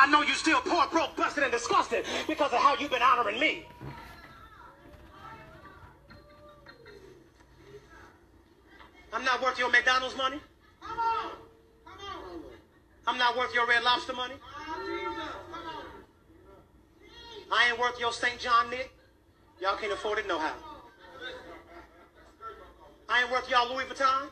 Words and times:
I 0.00 0.06
know 0.06 0.22
you 0.22 0.34
still 0.34 0.60
poor, 0.60 0.86
broke, 0.90 1.16
busted, 1.16 1.42
and 1.42 1.52
disgusted 1.52 2.04
because 2.26 2.52
of 2.52 2.58
how 2.58 2.76
you've 2.76 2.90
been 2.90 3.02
honoring 3.02 3.40
me. 3.40 3.66
I'm 9.12 9.24
not 9.24 9.42
worth 9.42 9.58
your 9.58 9.70
McDonald's 9.70 10.16
money. 10.16 10.38
Come 10.80 10.98
on. 10.98 11.30
Come 11.84 11.98
on. 11.98 12.40
I'm 13.06 13.18
not 13.18 13.36
worth 13.36 13.52
your 13.54 13.66
Red 13.66 13.82
Lobster 13.82 14.12
money. 14.12 14.34
Ah, 14.44 14.76
Come 15.52 15.66
on. 15.66 15.84
I 17.50 17.70
ain't 17.70 17.78
worth 17.80 17.98
your 17.98 18.12
St. 18.12 18.38
John 18.38 18.70
knit. 18.70 18.90
Y'all 19.60 19.76
can't 19.76 19.92
afford 19.92 20.18
it 20.18 20.28
no 20.28 20.38
how. 20.38 20.54
I 23.08 23.22
ain't 23.22 23.32
worth 23.32 23.50
y'all 23.50 23.72
Louis 23.74 23.84
Vuitton. 23.84 24.28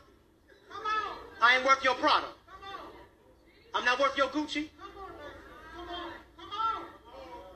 Come 0.69 0.85
on. 0.85 1.17
I 1.41 1.57
ain't 1.57 1.65
worth 1.65 1.83
your 1.83 1.95
Prada. 1.95 2.27
Come 2.47 2.63
on. 2.63 2.79
I'm 3.73 3.83
not 3.83 3.99
worth 3.99 4.15
your 4.15 4.27
Gucci. 4.27 4.69
Come 4.79 4.91
on. 4.95 5.09
Come 5.75 5.89
on. 5.89 6.11
Come 6.37 6.49
on. 6.49 6.83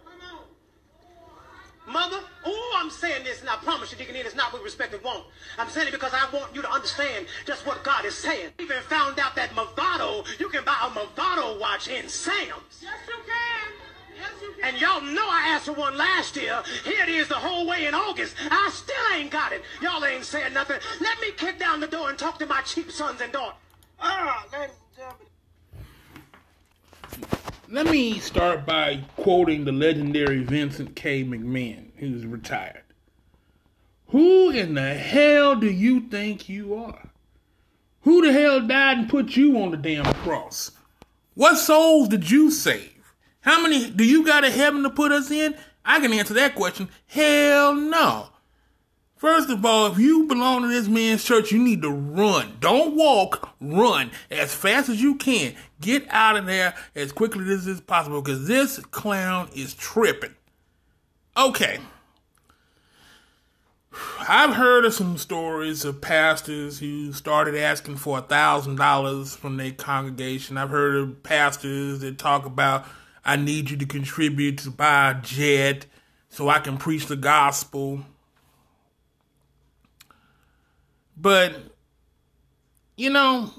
Come 0.05 0.21
on. 0.27 0.45
Mother, 1.91 2.19
oh, 2.45 2.77
I'm 2.79 2.89
saying 2.89 3.25
this, 3.25 3.41
and 3.41 3.49
I 3.49 3.57
promise 3.57 3.91
you, 3.91 3.97
Deacon 3.97 4.15
it's 4.15 4.35
not 4.35 4.53
with 4.53 4.63
respect 4.63 4.93
and 4.93 5.03
want. 5.03 5.25
I'm 5.57 5.69
saying 5.69 5.89
it 5.89 5.91
because 5.91 6.13
I 6.13 6.29
want 6.33 6.55
you 6.55 6.61
to 6.61 6.71
understand 6.71 7.25
just 7.45 7.65
what 7.65 7.83
God 7.83 8.05
is 8.05 8.15
saying. 8.15 8.51
I 8.59 8.63
even 8.63 8.81
found 8.83 9.19
out 9.19 9.35
that 9.35 9.49
Movado, 9.51 10.25
you 10.39 10.47
can 10.47 10.63
buy 10.63 10.77
a 10.83 10.89
Movado 10.89 11.59
watch 11.59 11.89
in 11.89 12.07
Sam's. 12.07 12.81
Yes, 12.81 12.93
you 13.07 13.15
can. 13.25 13.73
Yes, 14.17 14.31
you 14.41 14.53
can. 14.53 14.69
And 14.73 14.81
y'all 14.81 15.01
know 15.01 15.27
I 15.27 15.49
asked 15.49 15.65
for 15.65 15.73
one 15.73 15.97
last 15.97 16.37
year. 16.37 16.63
Here 16.85 17.03
it 17.03 17.09
is 17.09 17.27
the 17.27 17.35
whole 17.35 17.67
way 17.67 17.85
in 17.85 17.93
August. 17.93 18.35
I 18.49 18.69
still 18.71 19.17
ain't 19.17 19.31
got 19.31 19.51
it. 19.51 19.61
Y'all 19.81 20.03
ain't 20.05 20.23
saying 20.23 20.53
nothing. 20.53 20.79
Let 21.01 21.19
me 21.19 21.31
kick 21.35 21.59
down 21.59 21.81
the 21.81 21.87
door 21.87 22.09
and 22.09 22.17
talk 22.17 22.39
to 22.39 22.45
my 22.45 22.61
cheap 22.61 22.91
sons 22.91 23.19
and 23.19 23.33
daughters. 23.33 23.59
Ah, 23.99 24.45
ladies 24.53 24.75
and 24.75 24.95
gentlemen. 24.95 25.30
Let 27.73 27.85
me 27.85 28.19
start 28.19 28.65
by 28.65 28.99
quoting 29.15 29.63
the 29.63 29.71
legendary 29.71 30.43
Vincent 30.43 30.93
K. 30.93 31.23
McMahon, 31.23 31.91
who's 31.95 32.25
retired. 32.25 32.83
Who 34.07 34.49
in 34.49 34.73
the 34.73 34.93
hell 34.93 35.55
do 35.55 35.71
you 35.71 36.01
think 36.01 36.49
you 36.49 36.75
are? 36.75 37.11
Who 38.01 38.25
the 38.25 38.33
hell 38.33 38.59
died 38.59 38.97
and 38.97 39.09
put 39.09 39.37
you 39.37 39.57
on 39.57 39.71
the 39.71 39.77
damn 39.77 40.03
cross? 40.15 40.71
What 41.33 41.55
souls 41.55 42.09
did 42.09 42.29
you 42.29 42.51
save? 42.51 43.13
How 43.39 43.61
many 43.61 43.89
do 43.89 44.03
you 44.03 44.25
got 44.25 44.43
a 44.43 44.51
heaven 44.51 44.83
to 44.83 44.89
put 44.89 45.13
us 45.13 45.31
in? 45.31 45.55
I 45.85 46.01
can 46.01 46.11
answer 46.11 46.33
that 46.33 46.55
question. 46.55 46.89
Hell 47.07 47.73
no. 47.73 48.30
First 49.21 49.51
of 49.51 49.63
all, 49.63 49.85
if 49.85 49.99
you 49.99 50.25
belong 50.25 50.63
to 50.63 50.67
this 50.67 50.87
man's 50.87 51.23
church, 51.23 51.51
you 51.51 51.61
need 51.61 51.83
to 51.83 51.91
run. 51.91 52.57
Don't 52.59 52.95
walk, 52.95 53.55
run 53.61 54.09
as 54.31 54.51
fast 54.51 54.89
as 54.89 54.99
you 54.99 55.13
can. 55.13 55.53
Get 55.79 56.07
out 56.09 56.37
of 56.37 56.47
there 56.47 56.73
as 56.95 57.11
quickly 57.11 57.47
as 57.53 57.67
is 57.67 57.81
possible 57.81 58.23
because 58.23 58.47
this 58.47 58.79
clown 58.79 59.47
is 59.53 59.75
tripping. 59.75 60.33
Okay. 61.37 61.77
I've 64.27 64.55
heard 64.55 64.85
of 64.85 64.95
some 64.95 65.19
stories 65.19 65.85
of 65.85 66.01
pastors 66.01 66.79
who 66.79 67.13
started 67.13 67.55
asking 67.55 67.97
for 67.97 68.17
a 68.17 68.23
thousand 68.23 68.77
dollars 68.77 69.35
from 69.35 69.57
their 69.57 69.69
congregation. 69.69 70.57
I've 70.57 70.71
heard 70.71 70.95
of 70.95 71.21
pastors 71.21 71.99
that 71.99 72.17
talk 72.17 72.47
about, 72.47 72.87
I 73.23 73.35
need 73.35 73.69
you 73.69 73.77
to 73.77 73.85
contribute 73.85 74.57
to 74.57 74.71
buy 74.71 75.11
a 75.11 75.21
jet 75.21 75.85
so 76.29 76.49
I 76.49 76.57
can 76.57 76.77
preach 76.77 77.05
the 77.05 77.15
gospel. 77.15 78.03
But, 81.21 81.55
you 82.97 83.11
know, 83.11 83.51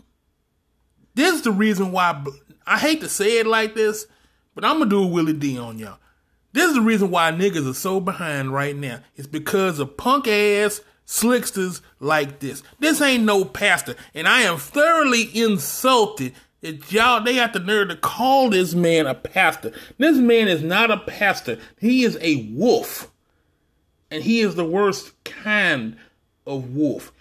this 1.14 1.34
is 1.34 1.42
the 1.42 1.52
reason 1.52 1.92
why 1.92 2.24
I 2.66 2.78
hate 2.78 3.00
to 3.02 3.08
say 3.08 3.38
it 3.38 3.46
like 3.46 3.74
this, 3.74 4.06
but 4.54 4.64
I'm 4.64 4.78
gonna 4.78 4.90
do 4.90 5.04
a 5.04 5.06
Willie 5.06 5.32
D 5.32 5.58
on 5.58 5.78
y'all. 5.78 5.98
This 6.52 6.68
is 6.68 6.74
the 6.74 6.80
reason 6.80 7.10
why 7.10 7.30
niggas 7.30 7.70
are 7.70 7.74
so 7.74 8.00
behind 8.00 8.52
right 8.52 8.76
now. 8.76 9.00
It's 9.14 9.28
because 9.28 9.78
of 9.78 9.96
punk 9.96 10.26
ass 10.26 10.80
slicksters 11.04 11.80
like 12.00 12.40
this. 12.40 12.62
This 12.80 13.00
ain't 13.00 13.24
no 13.24 13.44
pastor, 13.44 13.94
and 14.12 14.26
I 14.26 14.40
am 14.40 14.58
thoroughly 14.58 15.30
insulted 15.32 16.34
that 16.62 16.90
y'all 16.90 17.22
they 17.22 17.36
got 17.36 17.52
the 17.52 17.60
nerve 17.60 17.88
to 17.90 17.96
call 17.96 18.50
this 18.50 18.74
man 18.74 19.06
a 19.06 19.14
pastor. 19.14 19.72
This 19.98 20.16
man 20.18 20.48
is 20.48 20.62
not 20.62 20.90
a 20.90 20.98
pastor. 20.98 21.58
He 21.78 22.02
is 22.02 22.18
a 22.20 22.50
wolf, 22.54 23.10
and 24.10 24.24
he 24.24 24.40
is 24.40 24.56
the 24.56 24.64
worst 24.64 25.12
kind 25.24 25.96
of 26.46 26.74
wolf. 26.74 27.11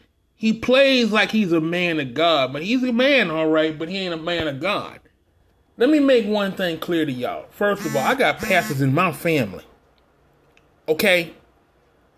He 0.41 0.53
plays 0.53 1.11
like 1.11 1.29
he's 1.29 1.51
a 1.51 1.61
man 1.61 1.99
of 1.99 2.15
God, 2.15 2.51
but 2.51 2.63
he's 2.63 2.81
a 2.81 2.91
man, 2.91 3.29
all 3.29 3.49
right, 3.49 3.77
but 3.77 3.89
he 3.89 3.97
ain't 3.99 4.15
a 4.15 4.17
man 4.17 4.47
of 4.47 4.59
God. 4.59 4.99
Let 5.77 5.91
me 5.91 5.99
make 5.99 6.25
one 6.25 6.53
thing 6.53 6.79
clear 6.79 7.05
to 7.05 7.11
y'all. 7.11 7.45
First 7.51 7.85
of 7.85 7.95
all, 7.95 8.01
I 8.01 8.15
got 8.15 8.39
pastors 8.39 8.81
in 8.81 8.91
my 8.91 9.11
family. 9.11 9.63
Okay? 10.87 11.35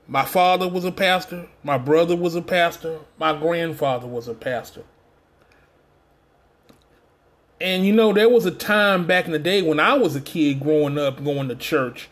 My 0.07 0.23
father 0.23 0.69
was 0.69 0.85
a 0.85 0.91
pastor, 0.93 1.49
my 1.65 1.77
brother 1.77 2.15
was 2.15 2.33
a 2.33 2.41
pastor, 2.41 2.99
my 3.19 3.37
grandfather 3.37 4.07
was 4.07 4.29
a 4.29 4.33
pastor. 4.33 4.85
And 7.59 7.85
you 7.85 7.91
know, 7.91 8.13
there 8.13 8.29
was 8.29 8.45
a 8.45 8.51
time 8.51 9.05
back 9.05 9.25
in 9.25 9.33
the 9.33 9.37
day 9.37 9.61
when 9.61 9.81
I 9.81 9.95
was 9.95 10.15
a 10.15 10.21
kid 10.21 10.61
growing 10.61 10.97
up 10.97 11.21
going 11.25 11.49
to 11.49 11.55
church 11.57 12.07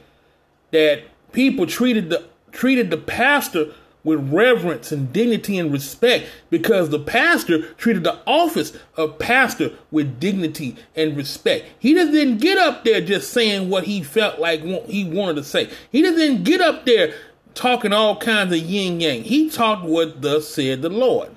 that 0.72 1.04
people 1.32 1.66
treated 1.66 2.10
the 2.10 2.28
treated 2.52 2.90
the 2.90 2.98
pastor 2.98 3.74
with 4.04 4.32
reverence 4.32 4.92
and 4.92 5.14
dignity 5.14 5.58
and 5.58 5.72
respect 5.72 6.28
because 6.50 6.90
the 6.90 7.00
pastor 7.00 7.62
treated 7.74 8.04
the 8.04 8.20
office 8.26 8.78
of 8.98 9.20
pastor 9.20 9.72
with 9.92 10.20
dignity 10.20 10.76
and 10.96 11.16
respect. 11.16 11.66
He 11.80 11.94
didn't 11.94 12.40
get 12.40 12.58
up 12.58 12.84
there 12.84 13.02
just 13.02 13.32
saying 13.32 13.70
what 13.70 13.84
he 13.84 14.02
felt 14.02 14.40
like 14.40 14.62
he 14.62 15.04
wanted 15.06 15.36
to 15.36 15.44
say. 15.44 15.70
He 15.92 16.02
didn't 16.02 16.44
get 16.44 16.62
up 16.62 16.86
there 16.86 17.14
talking 17.54 17.94
all 17.94 18.18
kinds 18.18 18.54
of 18.54 18.60
yin 18.60 19.02
yang. 19.02 19.24
He 19.24 19.50
talked 19.50 19.84
what 19.84 20.22
thus 20.22 20.48
said 20.48 20.82
the 20.82 20.90
Lord. 20.90 21.30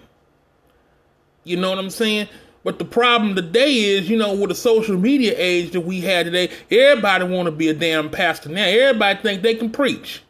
You 1.44 1.58
know 1.58 1.70
what 1.70 1.78
I'm 1.78 1.90
saying? 1.90 2.28
But 2.64 2.78
the 2.78 2.86
problem 2.86 3.36
today 3.36 3.74
is, 3.74 4.08
you 4.08 4.16
know, 4.16 4.34
with 4.34 4.48
the 4.48 4.54
social 4.54 4.96
media 4.96 5.34
age 5.36 5.72
that 5.72 5.82
we 5.82 6.00
had 6.00 6.24
today, 6.24 6.50
everybody 6.70 7.24
want 7.24 7.44
to 7.46 7.52
be 7.52 7.68
a 7.68 7.74
damn 7.74 8.08
pastor 8.08 8.48
now. 8.48 8.64
Everybody 8.64 9.20
think 9.20 9.42
they 9.42 9.54
can 9.54 9.70
preach. 9.70 10.22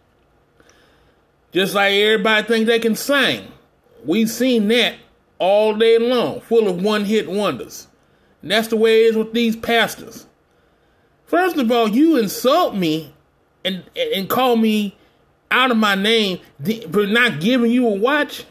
Just 1.54 1.75
like 1.75 1.94
everybody 1.94 2.47
thinks 2.47 2.66
they 2.66 2.81
can 2.81 2.97
sing. 2.97 3.47
We've 4.04 4.28
seen 4.28 4.69
that 4.69 4.97
all 5.38 5.75
day 5.75 5.98
long, 5.98 6.41
full 6.41 6.69
of 6.69 6.82
one 6.82 7.04
hit 7.04 7.31
wonders. 7.31 7.87
And 8.42 8.50
that's 8.50 8.69
the 8.69 8.76
way 8.76 9.04
it 9.04 9.10
is 9.10 9.16
with 9.16 9.32
these 9.32 9.54
pastors. 9.54 10.26
First 11.26 11.56
of 11.56 11.70
all, 11.70 11.88
you 11.88 12.16
insult 12.16 12.75
me 12.75 13.14
and 13.64 13.84
and 13.97 14.28
call 14.28 14.56
me 14.56 14.97
out 15.50 15.70
of 15.70 15.76
my 15.76 15.94
name 15.94 16.41
for 16.91 17.06
not 17.06 17.41
giving 17.41 17.70
you 17.70 17.87
a 17.87 17.94
watch. 17.94 18.44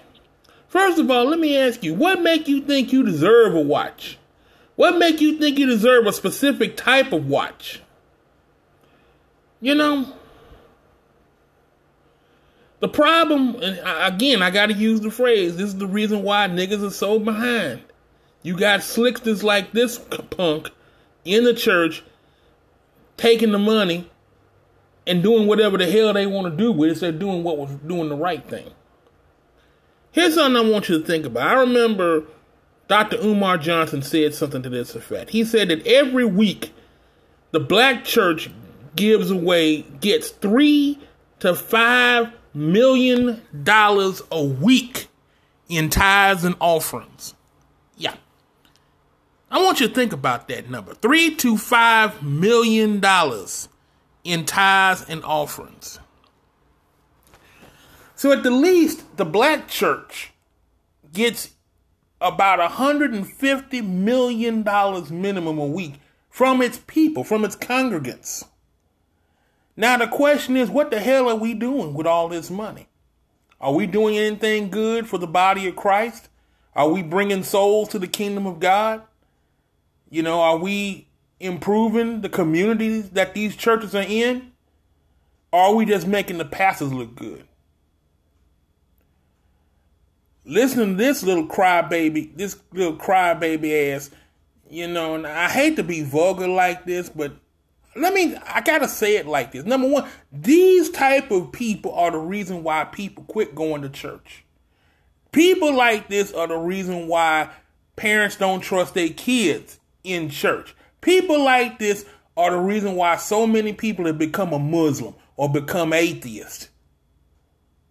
First 0.68 0.98
of 0.98 1.12
all, 1.12 1.26
let 1.26 1.40
me 1.40 1.58
ask 1.58 1.84
you, 1.84 1.94
what 1.94 2.22
make 2.22 2.48
you 2.48 2.62
think 2.62 2.92
you 2.92 3.04
deserve 3.04 3.54
a 3.54 3.62
watch? 3.62 4.18
What 4.76 4.98
make 4.98 5.22
you 5.22 5.38
think 5.38 5.60
you 5.60 5.68
deserve 5.68 6.08
a 6.08 6.14
specific 6.14 6.78
type 6.78 7.12
of 7.12 7.28
watch? 7.28 7.82
You 9.62 9.76
know, 9.76 10.12
the 12.84 12.90
problem, 12.90 13.56
again, 13.86 14.42
I 14.42 14.52
got 14.52 14.66
to 14.66 14.74
use 14.74 15.00
the 15.00 15.10
phrase. 15.10 15.56
This 15.56 15.68
is 15.68 15.78
the 15.78 15.88
reason 15.88 16.22
why 16.22 16.50
niggas 16.50 16.86
are 16.86 16.92
so 16.92 17.18
behind. 17.18 17.82
You 18.42 18.58
got 18.58 18.84
slicksters 18.84 19.42
like 19.42 19.72
this 19.72 19.98
punk 19.98 20.70
in 21.24 21.46
the 21.46 21.54
church 21.54 22.04
taking 23.16 23.54
the 23.54 23.58
money 23.58 24.12
and 25.08 25.24
doing 25.24 25.48
whatever 25.48 25.78
the 25.78 25.90
hell 25.90 26.12
they 26.12 26.26
want 26.26 26.52
to 26.52 26.62
do 26.62 26.74
with 26.74 26.98
it. 26.98 27.00
They're 27.00 27.14
doing 27.14 27.42
what 27.42 27.58
was 27.58 27.72
doing 27.88 28.10
the 28.10 28.18
right 28.18 28.46
thing. 28.50 28.70
Here's 30.12 30.34
something 30.34 30.62
I 30.62 30.70
want 30.70 30.90
you 30.90 31.00
to 31.00 31.06
think 31.06 31.26
about. 31.26 31.48
I 31.48 31.54
remember 31.62 32.26
Dr. 32.90 33.16
Umar 33.22 33.60
Johnson 33.60 34.02
said 34.02 34.34
something 34.34 34.62
to 34.62 34.70
this 34.70 34.94
effect. 34.94 35.30
He 35.30 35.46
said 35.46 35.70
that 35.70 35.88
every 35.88 36.26
week 36.26 36.74
the 37.52 37.62
black 37.62 38.04
church 38.04 38.52
gives 38.98 39.32
away, 39.32 39.84
gets 40.02 40.32
three 40.32 41.00
to 41.40 41.56
five 41.56 42.28
million 42.54 43.42
dollars 43.64 44.22
a 44.32 44.44
week 44.44 45.08
in 45.70 45.90
tithes 45.90 46.44
and 46.44 46.56
offerings. 46.60 47.34
Yeah. 47.98 48.16
I 49.50 49.62
want 49.62 49.80
you 49.80 49.88
to 49.88 49.94
think 49.94 50.14
about 50.14 50.48
that 50.48 50.70
number. 50.70 50.94
Three 50.96 51.36
to 51.36 51.58
five 51.58 52.24
million 52.24 53.00
dollars 53.00 53.70
in 54.24 54.46
tithes 54.46 55.06
and 55.08 55.24
offerings. 55.24 56.00
So 58.16 58.32
at 58.32 58.44
the 58.44 58.52
least, 58.52 59.18
the 59.18 59.26
black 59.26 59.68
church 59.68 60.32
gets 61.12 61.52
about 62.22 62.60
$150 62.72 63.86
million 63.86 64.64
minimum 65.22 65.60
a 65.60 65.66
week 65.66 65.96
from 66.30 66.62
its 66.62 66.80
people, 66.88 67.24
from 67.24 67.44
its 67.44 67.56
congregants. 67.56 68.46
Now 69.76 69.98
the 69.98 70.08
question 70.08 70.56
is, 70.56 70.70
what 70.70 70.92
the 70.92 71.00
hell 71.00 71.30
are 71.30 71.36
we 71.36 71.54
doing 71.54 71.94
with 71.94 72.08
all 72.08 72.30
this 72.30 72.50
money? 72.50 72.88
Are 73.60 73.74
we 73.74 73.88
doing 73.88 74.18
anything 74.18 74.70
good 74.70 75.08
for 75.08 75.18
the 75.18 75.28
body 75.28 75.68
of 75.68 75.76
Christ? 75.76 76.30
Are 76.76 76.90
we 76.90 77.02
bringing 77.02 77.44
souls 77.44 77.90
to 77.90 78.00
the 78.00 78.08
kingdom 78.08 78.46
of 78.46 78.60
God? 78.60 79.04
You 80.10 80.22
know, 80.22 80.42
are 80.42 80.58
we 80.58 81.08
improving 81.40 82.22
the 82.22 82.30
communities 82.30 83.12
that 83.12 83.34
these 83.34 83.56
churches 83.56 83.96
are 83.96 84.06
in? 84.08 84.52
Or 85.52 85.62
are 85.62 85.76
we 85.76 85.86
just 85.86 86.08
making 86.08 86.40
the 86.40 86.46
pastors 86.46 86.92
look 86.92 87.16
good? 87.16 87.46
Listen 90.46 90.90
to 90.90 90.96
this 90.96 91.24
little 91.24 91.48
crybaby, 91.48 92.36
this 92.36 92.58
little 92.74 92.98
crybaby 92.98 93.94
ass, 93.94 94.10
you 94.70 94.88
know, 94.88 95.16
and 95.16 95.26
I 95.26 95.48
hate 95.50 95.78
to 95.78 95.84
be 95.84 96.04
vulgar 96.04 96.48
like 96.48 96.86
this, 96.86 97.08
but 97.08 97.34
let 97.96 98.14
me 98.14 98.36
I 98.48 98.62
gotta 98.62 98.88
say 98.88 99.18
it 99.18 99.28
like 99.28 99.52
this. 99.52 99.66
Number 99.66 99.88
one, 99.88 100.10
these 100.32 100.90
type 100.90 101.32
of 101.32 101.52
people 101.52 101.94
are 101.94 102.12
the 102.12 102.18
reason 102.18 102.64
why 102.64 102.86
people 102.86 103.24
quit 103.26 103.56
going 103.56 103.82
to 103.82 103.90
church. 103.90 104.46
People 105.32 105.74
like 105.76 106.10
this 106.10 106.32
are 106.32 106.48
the 106.48 106.58
reason 106.58 107.08
why 107.08 107.50
parents 107.96 108.36
don't 108.36 108.62
trust 108.62 108.94
their 108.94 109.10
kids 109.10 109.80
in 110.04 110.30
church. 110.30 110.76
People 111.02 111.44
like 111.44 111.80
this 111.80 112.06
are 112.38 112.52
the 112.52 112.60
reason 112.60 112.96
why 112.96 113.16
so 113.18 113.46
many 113.46 113.74
people 113.74 114.06
have 114.06 114.18
become 114.18 114.54
a 114.54 114.60
Muslim 114.60 115.16
or 115.36 115.52
become 115.52 115.94
atheist. 115.94 116.70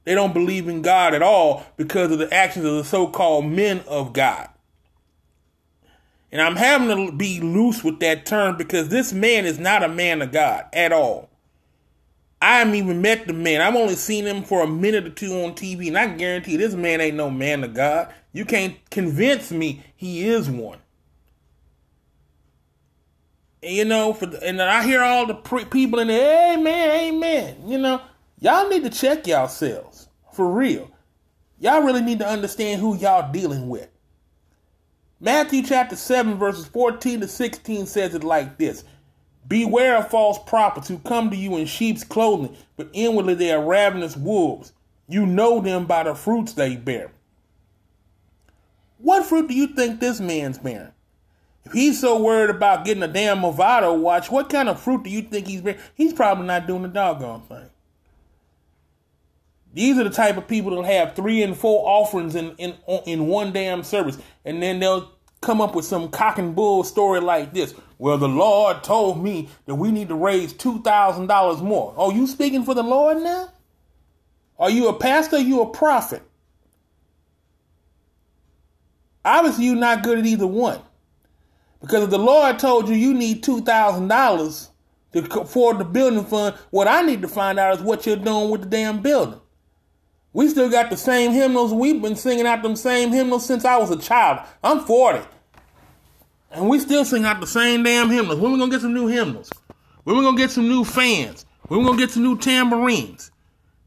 They 0.05 0.15
don't 0.15 0.35
believe 0.35 0.69
in 0.69 0.83
God 0.83 1.15
at 1.15 1.23
all 1.23 1.65
because 1.77 2.11
of 2.11 2.19
the 2.19 2.33
actions 2.33 2.65
of 2.65 2.75
the 2.75 2.85
so 2.85 3.07
called 3.07 3.47
men 3.47 3.83
of 3.87 4.13
God. 4.13 4.49
And 6.33 6.41
I'm 6.41 6.57
having 6.57 6.89
to 6.89 7.13
be 7.13 7.41
loose 7.41 7.85
with 7.85 8.01
that 8.01 8.25
term 8.25 8.57
because 8.57 8.89
this 8.89 9.13
man 9.13 9.45
is 9.45 9.59
not 9.59 9.85
a 9.85 9.89
man 9.89 10.23
of 10.23 10.33
God 10.33 10.65
at 10.73 10.91
all. 10.91 11.29
I 12.41 12.59
haven't 12.59 12.75
even 12.75 13.03
met 13.03 13.27
the 13.27 13.35
man. 13.35 13.61
I've 13.61 13.77
only 13.77 13.95
seen 13.95 14.25
him 14.25 14.43
for 14.43 14.63
a 14.63 14.67
minute 14.67 15.07
or 15.07 15.11
two 15.11 15.45
on 15.45 15.53
TV, 15.53 15.89
and 15.89 15.99
I 15.99 16.09
guarantee 16.09 16.57
this 16.57 16.75
man 16.75 17.01
ain't 17.01 17.17
no 17.17 17.31
man 17.31 17.63
of 17.63 17.75
God. 17.75 18.13
You 18.33 18.47
can't 18.47 18.75
convince 18.91 19.53
me 19.53 19.85
he 19.95 20.27
is 20.27 20.51
one. 20.51 20.79
And, 23.63 23.77
you 23.77 23.85
know, 23.85 24.13
for 24.15 24.27
the, 24.27 24.43
and 24.43 24.61
I 24.61 24.83
hear 24.83 25.03
all 25.03 25.27
the 25.27 25.35
pre- 25.35 25.67
people 25.67 26.01
in 26.01 26.09
there, 26.09 26.55
amen, 26.55 27.15
amen. 27.15 27.57
You 27.69 27.79
know, 27.79 28.01
y'all 28.41 28.69
need 28.69 28.83
to 28.85 28.91
check 28.91 29.27
yourselves 29.27 30.09
for 30.33 30.51
real. 30.51 30.91
Y'all 31.61 31.83
really 31.83 32.03
need 32.03 32.19
to 32.19 32.27
understand 32.27 32.81
who 32.81 32.97
y'all 32.97 33.31
dealing 33.31 33.69
with. 33.69 33.92
Matthew 35.25 35.63
chapter 35.63 35.95
7, 35.95 36.35
verses 36.35 36.67
14 36.67 37.21
to 37.21 37.29
16 37.29 37.87
says 37.87 38.13
it 38.17 38.25
like 38.25 38.59
this 38.59 38.83
Beware 39.47 39.99
of 39.99 40.11
false 40.11 40.37
prophets 40.47 40.89
who 40.89 40.99
come 40.99 41.31
to 41.31 41.37
you 41.37 41.57
in 41.59 41.67
sheep's 41.67 42.03
clothing, 42.03 42.57
but 42.77 42.91
inwardly 42.93 43.35
they 43.35 43.53
are 43.53 43.65
ravenous 43.65 44.17
wolves. 44.17 44.73
You 45.07 45.25
know 45.25 45.61
them 45.61 45.87
by 45.87 46.03
the 46.03 46.17
fruits 46.17 46.55
they 46.55 46.75
bear. 46.75 47.13
What 48.99 49.25
fruit 49.25 49.47
do 49.47 49.55
you 49.55 49.69
think 49.69 50.01
this 50.01 50.19
man's 50.19 50.59
bearing? 50.59 50.91
If 51.65 51.71
he's 51.71 52.01
so 52.01 52.21
worried 52.21 52.51
about 52.51 52.85
getting 52.85 53.05
a 53.05 53.09
damn 53.09 53.43
Movado 53.43 53.97
watch, 53.97 54.29
what 54.29 54.51
kind 54.51 54.69
of 54.69 54.81
fruit 54.81 55.05
do 55.05 55.11
you 55.11 55.23
think 55.23 55.47
he's 55.47 55.61
bearing? 55.61 55.81
He's 55.95 56.13
probably 56.13 56.47
not 56.47 56.67
doing 56.67 56.83
the 56.83 56.89
doggone 56.89 57.43
thing. 57.43 57.71
These 59.75 59.99
are 59.99 60.05
the 60.05 60.11
type 60.11 60.37
of 60.37 60.47
people 60.47 60.71
that'll 60.71 60.85
have 60.85 61.17
three 61.17 61.43
and 61.43 61.57
four 61.57 61.89
offerings 61.89 62.35
in, 62.35 62.55
in, 62.57 62.75
in 63.07 63.27
one 63.27 63.53
damn 63.53 63.83
service. 63.83 64.19
And 64.45 64.63
then 64.63 64.81
they'll 64.81 65.12
come 65.43 65.61
up 65.61 65.75
with 65.75 65.85
some 65.85 66.09
cock 66.09 66.39
and 66.39 66.55
bull 66.57 66.85
story 66.85 67.21
like 67.21 67.53
this. 67.53 67.75
Well, 67.99 68.17
the 68.17 68.29
Lord 68.29 68.83
told 68.83 69.23
me 69.23 69.49
that 69.67 69.75
we 69.75 69.91
need 69.91 70.09
to 70.09 70.15
raise 70.15 70.55
$2,000 70.55 71.63
more. 71.63 71.95
Are 71.97 72.13
you 72.13 72.27
speaking 72.27 72.65
for 72.65 72.75
the 72.75 72.83
Lord 72.83 73.19
now? 73.19 73.53
Are 74.59 74.71
you 74.71 74.89
a 74.89 74.95
pastor? 74.95 75.37
Are 75.37 75.41
you 75.41 75.61
a 75.61 75.71
prophet? 75.71 76.23
Obviously, 79.25 79.67
you're 79.67 79.77
not 79.77 80.03
good 80.03 80.19
at 80.19 80.27
either 80.27 80.47
one. 80.47 80.81
Because 81.81 82.05
if 82.05 82.11
the 82.11 82.19
Lord 82.19 82.59
told 82.59 82.89
you 82.89 82.95
you 82.95 83.13
need 83.13 83.45
$2,000 83.45 84.69
to 85.13 85.41
afford 85.41 85.79
the 85.79 85.85
building 85.85 86.25
fund, 86.25 86.57
what 86.71 86.89
I 86.89 87.03
need 87.03 87.23
to 87.23 87.29
find 87.29 87.59
out 87.59 87.77
is 87.77 87.83
what 87.83 88.07
you're 88.07 88.17
doing 88.17 88.51
with 88.51 88.63
the 88.63 88.69
damn 88.69 89.03
building. 89.03 89.41
We 90.33 90.49
still 90.49 90.71
got 90.71 90.89
the 90.91 90.97
same 90.97 91.33
hymnals. 91.33 91.75
We've 91.75 92.01
been 92.01 92.17
singing 92.17 92.47
out 92.47 92.63
them 92.63 92.77
same 92.77 93.13
hymnals 93.13 93.45
since 93.45 93.65
I 93.65 93.77
was 93.77 93.91
a 93.91 93.99
child. 93.99 94.41
I'm 94.65 94.81
40. 94.81 95.21
And 96.51 96.69
we 96.69 96.79
still 96.79 97.05
sing 97.05 97.25
out 97.25 97.41
the 97.41 97.47
same 97.47 97.83
damn 97.83 98.11
hymnals. 98.11 98.41
When 98.41 98.53
we 98.53 98.59
gonna 98.59 98.71
get 98.71 98.81
some 98.81 98.95
new 98.95 99.07
hymnals? 99.09 99.51
When 100.05 100.17
we 100.17 100.23
gonna 100.23 100.37
get 100.37 100.51
some 100.51 100.69
new 100.69 100.85
fans? 100.85 101.45
When 101.69 101.81
we 101.81 101.87
gonna 101.87 101.99
get 101.99 102.11
some 102.11 102.23
new 102.23 102.37
tambourines? 102.37 103.31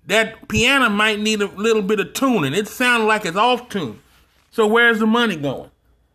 That 0.08 0.48
piano 0.48 0.90
might 0.90 1.20
need 1.20 1.42
a 1.42 1.48
little 1.48 1.82
bit 1.82 2.00
of 2.00 2.14
tuning. 2.14 2.54
It 2.54 2.68
sounds 2.68 3.06
like 3.06 3.26
it's 3.26 3.38
off 3.38 3.70
tune. 3.70 4.00
So 4.52 4.68
where's 4.68 5.00
the 5.00 5.08
money 5.08 5.36
going? 5.36 5.72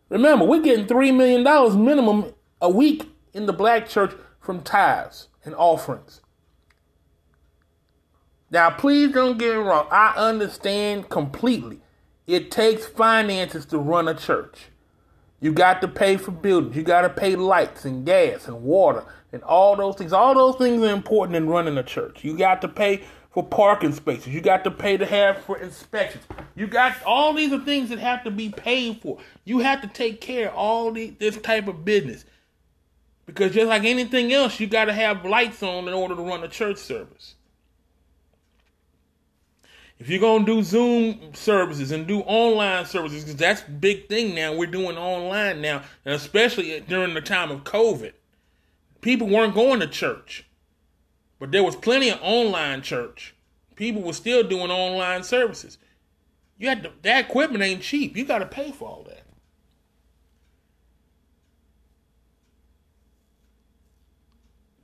Remember, 0.09 0.45
we're 0.45 0.61
getting 0.61 0.87
$3 0.87 1.15
million 1.15 1.85
minimum 1.85 2.33
a 2.61 2.69
week 2.69 3.09
in 3.33 3.45
the 3.45 3.53
black 3.53 3.87
church 3.87 4.13
from 4.39 4.61
tithes 4.61 5.27
and 5.45 5.55
offerings. 5.55 6.21
Now, 8.51 8.69
please 8.69 9.13
don't 9.13 9.37
get 9.37 9.55
me 9.55 9.61
wrong. 9.61 9.87
I 9.89 10.13
understand 10.17 11.09
completely. 11.09 11.79
It 12.27 12.51
takes 12.51 12.85
finances 12.85 13.65
to 13.67 13.77
run 13.77 14.09
a 14.09 14.13
church. 14.13 14.67
You 15.39 15.53
got 15.53 15.81
to 15.81 15.87
pay 15.87 16.17
for 16.17 16.31
buildings. 16.31 16.75
You 16.75 16.83
got 16.83 17.01
to 17.01 17.09
pay 17.09 17.35
lights 17.37 17.85
and 17.85 18.05
gas 18.05 18.47
and 18.47 18.61
water 18.61 19.05
and 19.31 19.41
all 19.43 19.77
those 19.77 19.95
things. 19.95 20.11
All 20.11 20.35
those 20.35 20.57
things 20.57 20.83
are 20.83 20.93
important 20.93 21.37
in 21.37 21.47
running 21.47 21.77
a 21.77 21.83
church. 21.83 22.23
You 22.23 22.37
got 22.37 22.61
to 22.61 22.67
pay 22.67 23.03
for 23.31 23.41
parking 23.41 23.93
spaces. 23.93 24.27
You 24.27 24.41
got 24.41 24.65
to 24.65 24.71
pay 24.71 24.97
to 24.97 25.05
have 25.05 25.41
for 25.43 25.57
inspections. 25.57 26.25
You 26.53 26.67
got 26.67 27.01
all 27.05 27.33
these 27.33 27.53
are 27.53 27.63
things 27.63 27.89
that 27.89 27.99
have 27.99 28.23
to 28.25 28.31
be 28.31 28.49
paid 28.49 29.01
for. 29.01 29.17
You 29.45 29.59
have 29.59 29.81
to 29.81 29.87
take 29.87 30.19
care 30.19 30.49
of 30.49 30.55
all 30.55 30.91
the, 30.91 31.11
this 31.11 31.37
type 31.37 31.67
of 31.69 31.85
business. 31.85 32.25
Because 33.25 33.53
just 33.53 33.67
like 33.67 33.85
anything 33.85 34.33
else, 34.33 34.59
you 34.59 34.67
got 34.67 34.85
to 34.85 34.93
have 34.93 35.25
lights 35.25 35.63
on 35.63 35.87
in 35.87 35.93
order 35.93 36.15
to 36.15 36.21
run 36.21 36.43
a 36.43 36.49
church 36.49 36.77
service. 36.77 37.35
If 40.01 40.09
you're 40.09 40.19
gonna 40.19 40.45
do 40.45 40.63
Zoom 40.63 41.35
services 41.35 41.91
and 41.91 42.07
do 42.07 42.21
online 42.21 42.87
services, 42.87 43.23
because 43.23 43.35
that's 43.35 43.61
big 43.61 44.09
thing 44.09 44.33
now. 44.33 44.51
We're 44.51 44.65
doing 44.65 44.97
online 44.97 45.61
now, 45.61 45.83
and 46.03 46.15
especially 46.15 46.79
during 46.79 47.13
the 47.13 47.21
time 47.21 47.51
of 47.51 47.65
COVID, 47.65 48.13
people 49.01 49.27
weren't 49.27 49.53
going 49.53 49.79
to 49.79 49.85
church, 49.85 50.47
but 51.37 51.51
there 51.51 51.63
was 51.63 51.75
plenty 51.75 52.09
of 52.09 52.17
online 52.23 52.81
church. 52.81 53.35
People 53.75 54.01
were 54.01 54.13
still 54.13 54.41
doing 54.41 54.71
online 54.71 55.21
services. 55.21 55.77
You 56.57 56.69
had 56.69 56.81
to, 56.81 56.91
that 57.03 57.25
equipment 57.25 57.63
ain't 57.63 57.83
cheap. 57.83 58.17
You 58.17 58.25
got 58.25 58.39
to 58.39 58.47
pay 58.47 58.71
for 58.71 58.87
all 58.89 59.03
that. 59.07 59.21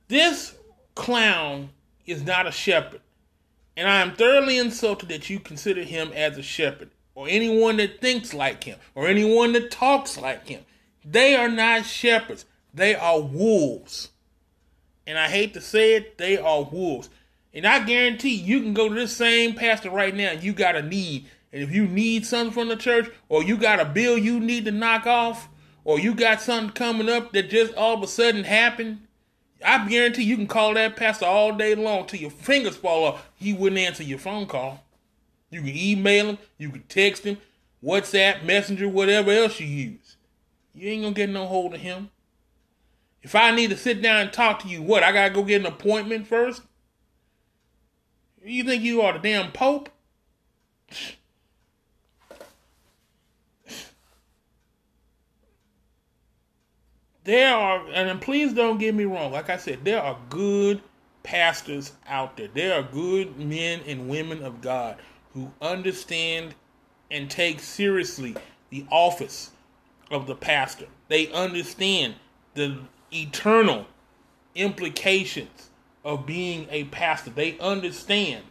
This 0.06 0.54
clown 0.94 1.70
is 2.06 2.22
not 2.22 2.46
a 2.46 2.52
shepherd. 2.52 3.00
And 3.78 3.88
I 3.88 4.00
am 4.00 4.16
thoroughly 4.16 4.58
insulted 4.58 5.08
that 5.10 5.30
you 5.30 5.38
consider 5.38 5.84
him 5.84 6.10
as 6.12 6.36
a 6.36 6.42
shepherd, 6.42 6.90
or 7.14 7.28
anyone 7.28 7.76
that 7.76 8.00
thinks 8.00 8.34
like 8.34 8.64
him, 8.64 8.76
or 8.96 9.06
anyone 9.06 9.52
that 9.52 9.70
talks 9.70 10.18
like 10.18 10.48
him. 10.48 10.64
They 11.04 11.36
are 11.36 11.48
not 11.48 11.86
shepherds, 11.86 12.44
they 12.74 12.96
are 12.96 13.20
wolves. 13.20 14.08
And 15.06 15.16
I 15.16 15.28
hate 15.28 15.54
to 15.54 15.60
say 15.60 15.94
it, 15.94 16.18
they 16.18 16.36
are 16.36 16.64
wolves. 16.64 17.08
And 17.54 17.64
I 17.64 17.84
guarantee 17.84 18.34
you 18.34 18.62
can 18.62 18.74
go 18.74 18.88
to 18.88 18.94
this 18.96 19.16
same 19.16 19.54
pastor 19.54 19.90
right 19.90 20.12
now 20.12 20.30
and 20.30 20.42
you 20.42 20.52
got 20.52 20.74
a 20.74 20.82
need. 20.82 21.26
And 21.52 21.62
if 21.62 21.70
you 21.70 21.86
need 21.86 22.26
something 22.26 22.52
from 22.52 22.66
the 22.66 22.74
church, 22.74 23.08
or 23.28 23.44
you 23.44 23.56
got 23.56 23.78
a 23.78 23.84
bill 23.84 24.18
you 24.18 24.40
need 24.40 24.64
to 24.64 24.72
knock 24.72 25.06
off, 25.06 25.48
or 25.84 26.00
you 26.00 26.16
got 26.16 26.40
something 26.40 26.72
coming 26.72 27.08
up 27.08 27.32
that 27.32 27.48
just 27.48 27.74
all 27.74 27.94
of 27.94 28.02
a 28.02 28.08
sudden 28.08 28.42
happened, 28.42 29.06
I 29.64 29.88
guarantee 29.88 30.22
you 30.22 30.36
can 30.36 30.46
call 30.46 30.74
that 30.74 30.96
pastor 30.96 31.26
all 31.26 31.52
day 31.52 31.74
long 31.74 32.06
till 32.06 32.20
your 32.20 32.30
fingers 32.30 32.76
fall 32.76 33.04
off. 33.04 33.28
He 33.36 33.52
wouldn't 33.52 33.80
answer 33.80 34.02
your 34.02 34.18
phone 34.18 34.46
call. 34.46 34.84
You 35.50 35.60
can 35.60 35.76
email 35.76 36.26
him, 36.26 36.38
you 36.58 36.70
can 36.70 36.82
text 36.82 37.24
him, 37.24 37.38
WhatsApp, 37.82 38.44
Messenger, 38.44 38.88
whatever 38.88 39.30
else 39.30 39.58
you 39.58 39.66
use. 39.66 40.16
You 40.74 40.90
ain't 40.90 41.02
gonna 41.02 41.14
get 41.14 41.30
no 41.30 41.46
hold 41.46 41.74
of 41.74 41.80
him. 41.80 42.10
If 43.22 43.34
I 43.34 43.50
need 43.50 43.70
to 43.70 43.76
sit 43.76 44.00
down 44.00 44.20
and 44.20 44.32
talk 44.32 44.60
to 44.60 44.68
you, 44.68 44.82
what? 44.82 45.02
I 45.02 45.12
gotta 45.12 45.34
go 45.34 45.42
get 45.42 45.60
an 45.60 45.66
appointment 45.66 46.26
first? 46.26 46.62
You 48.44 48.62
think 48.64 48.82
you 48.82 49.02
are 49.02 49.14
the 49.14 49.18
damn 49.18 49.50
Pope? 49.52 49.88
There 57.28 57.54
are, 57.54 57.86
and 57.92 58.18
please 58.22 58.54
don't 58.54 58.78
get 58.78 58.94
me 58.94 59.04
wrong. 59.04 59.32
Like 59.32 59.50
I 59.50 59.58
said, 59.58 59.84
there 59.84 60.00
are 60.00 60.16
good 60.30 60.80
pastors 61.22 61.92
out 62.06 62.38
there. 62.38 62.48
There 62.48 62.72
are 62.72 62.82
good 62.82 63.38
men 63.38 63.80
and 63.86 64.08
women 64.08 64.42
of 64.42 64.62
God 64.62 64.96
who 65.34 65.52
understand 65.60 66.54
and 67.10 67.30
take 67.30 67.60
seriously 67.60 68.34
the 68.70 68.86
office 68.90 69.50
of 70.10 70.26
the 70.26 70.34
pastor. 70.34 70.86
They 71.08 71.30
understand 71.30 72.14
the 72.54 72.78
eternal 73.12 73.84
implications 74.54 75.68
of 76.06 76.24
being 76.24 76.66
a 76.70 76.84
pastor. 76.84 77.28
They 77.28 77.58
understand 77.58 78.44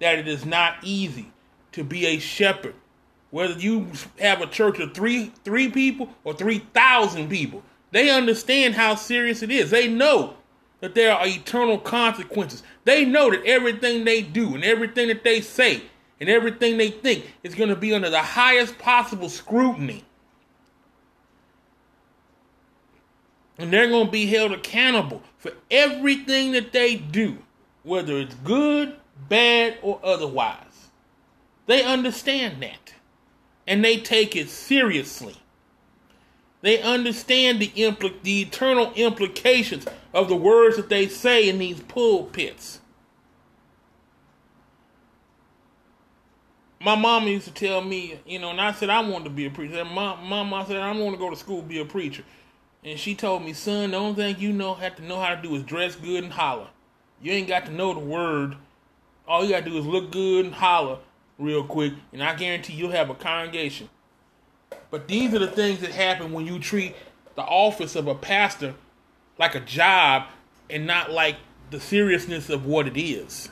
that 0.00 0.18
it 0.18 0.28
is 0.28 0.44
not 0.44 0.76
easy 0.82 1.32
to 1.72 1.82
be 1.82 2.04
a 2.04 2.18
shepherd. 2.18 2.74
Whether 3.30 3.58
you 3.58 3.88
have 4.20 4.42
a 4.42 4.46
church 4.46 4.80
of 4.80 4.92
three 4.92 5.32
three 5.44 5.70
people 5.70 6.10
or 6.24 6.34
three 6.34 6.58
thousand 6.74 7.30
people, 7.30 7.62
They 7.96 8.10
understand 8.10 8.74
how 8.74 8.94
serious 8.94 9.42
it 9.42 9.50
is. 9.50 9.70
They 9.70 9.88
know 9.88 10.34
that 10.80 10.94
there 10.94 11.14
are 11.14 11.26
eternal 11.26 11.78
consequences. 11.78 12.62
They 12.84 13.06
know 13.06 13.30
that 13.30 13.42
everything 13.46 14.04
they 14.04 14.20
do 14.20 14.54
and 14.54 14.62
everything 14.62 15.08
that 15.08 15.24
they 15.24 15.40
say 15.40 15.80
and 16.20 16.28
everything 16.28 16.76
they 16.76 16.90
think 16.90 17.24
is 17.42 17.54
going 17.54 17.70
to 17.70 17.74
be 17.74 17.94
under 17.94 18.10
the 18.10 18.20
highest 18.20 18.78
possible 18.78 19.30
scrutiny. 19.30 20.04
And 23.56 23.72
they're 23.72 23.88
going 23.88 24.08
to 24.08 24.12
be 24.12 24.26
held 24.26 24.52
accountable 24.52 25.22
for 25.38 25.52
everything 25.70 26.52
that 26.52 26.72
they 26.72 26.96
do, 26.96 27.38
whether 27.82 28.18
it's 28.18 28.34
good, 28.34 28.94
bad, 29.30 29.78
or 29.80 30.00
otherwise. 30.02 30.90
They 31.64 31.82
understand 31.82 32.62
that. 32.62 32.92
And 33.66 33.82
they 33.82 33.96
take 33.96 34.36
it 34.36 34.50
seriously. 34.50 35.36
They 36.66 36.82
understand 36.82 37.60
the, 37.60 37.68
impl- 37.68 38.20
the 38.24 38.42
eternal 38.42 38.92
implications 38.96 39.86
of 40.12 40.28
the 40.28 40.34
words 40.34 40.74
that 40.74 40.88
they 40.88 41.06
say 41.06 41.48
in 41.48 41.60
these 41.60 41.78
pulpits. 41.78 42.80
My 46.80 46.96
mama 46.96 47.30
used 47.30 47.44
to 47.44 47.52
tell 47.52 47.82
me, 47.82 48.18
you 48.26 48.40
know, 48.40 48.50
and 48.50 48.60
I 48.60 48.72
said 48.72 48.90
I 48.90 48.98
wanted 48.98 49.26
to 49.26 49.30
be 49.30 49.46
a 49.46 49.50
preacher. 49.50 49.84
Mom, 49.84 50.24
mom, 50.24 50.52
I 50.52 50.64
said 50.64 50.78
I 50.78 50.90
want 50.90 51.14
to 51.14 51.18
go 51.18 51.30
to 51.30 51.36
school 51.36 51.62
be 51.62 51.78
a 51.78 51.84
preacher. 51.84 52.24
And 52.82 52.98
she 52.98 53.14
told 53.14 53.44
me, 53.44 53.52
son, 53.52 53.92
the 53.92 53.98
only 53.98 54.16
thing 54.16 54.40
you 54.40 54.52
know 54.52 54.74
have 54.74 54.96
to 54.96 55.04
know 55.04 55.20
how 55.20 55.36
to 55.36 55.40
do 55.40 55.54
is 55.54 55.62
dress 55.62 55.94
good 55.94 56.24
and 56.24 56.32
holler. 56.32 56.66
You 57.22 57.30
ain't 57.30 57.46
got 57.46 57.66
to 57.66 57.72
know 57.72 57.94
the 57.94 58.00
word. 58.00 58.56
All 59.28 59.44
you 59.44 59.50
got 59.50 59.62
to 59.62 59.70
do 59.70 59.78
is 59.78 59.86
look 59.86 60.10
good 60.10 60.46
and 60.46 60.54
holler 60.54 60.98
real 61.38 61.62
quick, 61.62 61.92
and 62.12 62.24
I 62.24 62.34
guarantee 62.34 62.72
you'll 62.72 62.90
have 62.90 63.08
a 63.08 63.14
congregation. 63.14 63.88
But 64.90 65.08
these 65.08 65.34
are 65.34 65.38
the 65.38 65.48
things 65.48 65.80
that 65.80 65.90
happen 65.90 66.32
when 66.32 66.46
you 66.46 66.58
treat 66.58 66.94
the 67.34 67.42
office 67.42 67.96
of 67.96 68.06
a 68.06 68.14
pastor 68.14 68.74
like 69.38 69.54
a 69.54 69.60
job 69.60 70.24
and 70.70 70.86
not 70.86 71.10
like 71.10 71.36
the 71.70 71.80
seriousness 71.80 72.48
of 72.48 72.66
what 72.66 72.86
it 72.86 72.98
is. 72.98 73.50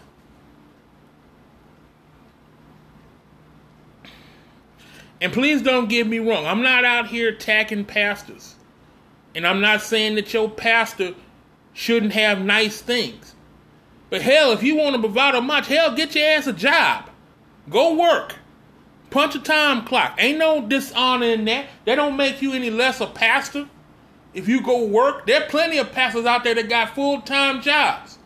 And 5.20 5.32
please 5.32 5.62
don't 5.62 5.88
get 5.88 6.06
me 6.06 6.18
wrong. 6.18 6.46
I'm 6.46 6.62
not 6.62 6.84
out 6.84 7.08
here 7.08 7.30
attacking 7.30 7.86
pastors. 7.86 8.56
And 9.34 9.46
I'm 9.46 9.60
not 9.60 9.80
saying 9.80 10.16
that 10.16 10.32
your 10.32 10.48
pastor 10.48 11.14
shouldn't 11.72 12.12
have 12.12 12.40
nice 12.40 12.80
things. 12.80 13.34
But 14.10 14.22
hell, 14.22 14.52
if 14.52 14.62
you 14.62 14.76
want 14.76 14.94
to 14.94 15.00
provide 15.00 15.34
a 15.34 15.40
much, 15.40 15.66
hell, 15.66 15.94
get 15.96 16.14
your 16.14 16.28
ass 16.28 16.46
a 16.46 16.52
job. 16.52 17.10
Go 17.68 17.94
work. 17.94 18.36
Punch 19.14 19.36
a 19.36 19.38
time 19.38 19.84
clock. 19.84 20.16
Ain't 20.18 20.38
no 20.38 20.60
dishonor 20.60 21.26
in 21.26 21.44
that. 21.44 21.66
That 21.84 21.94
don't 21.94 22.16
make 22.16 22.42
you 22.42 22.52
any 22.52 22.68
less 22.68 23.00
a 23.00 23.06
pastor. 23.06 23.68
If 24.34 24.48
you 24.48 24.60
go 24.60 24.84
work, 24.84 25.24
there 25.24 25.40
are 25.40 25.46
plenty 25.46 25.78
of 25.78 25.92
pastors 25.92 26.26
out 26.26 26.42
there 26.42 26.56
that 26.56 26.68
got 26.68 26.96
full 26.96 27.20
time 27.20 27.62
jobs. 27.62 28.18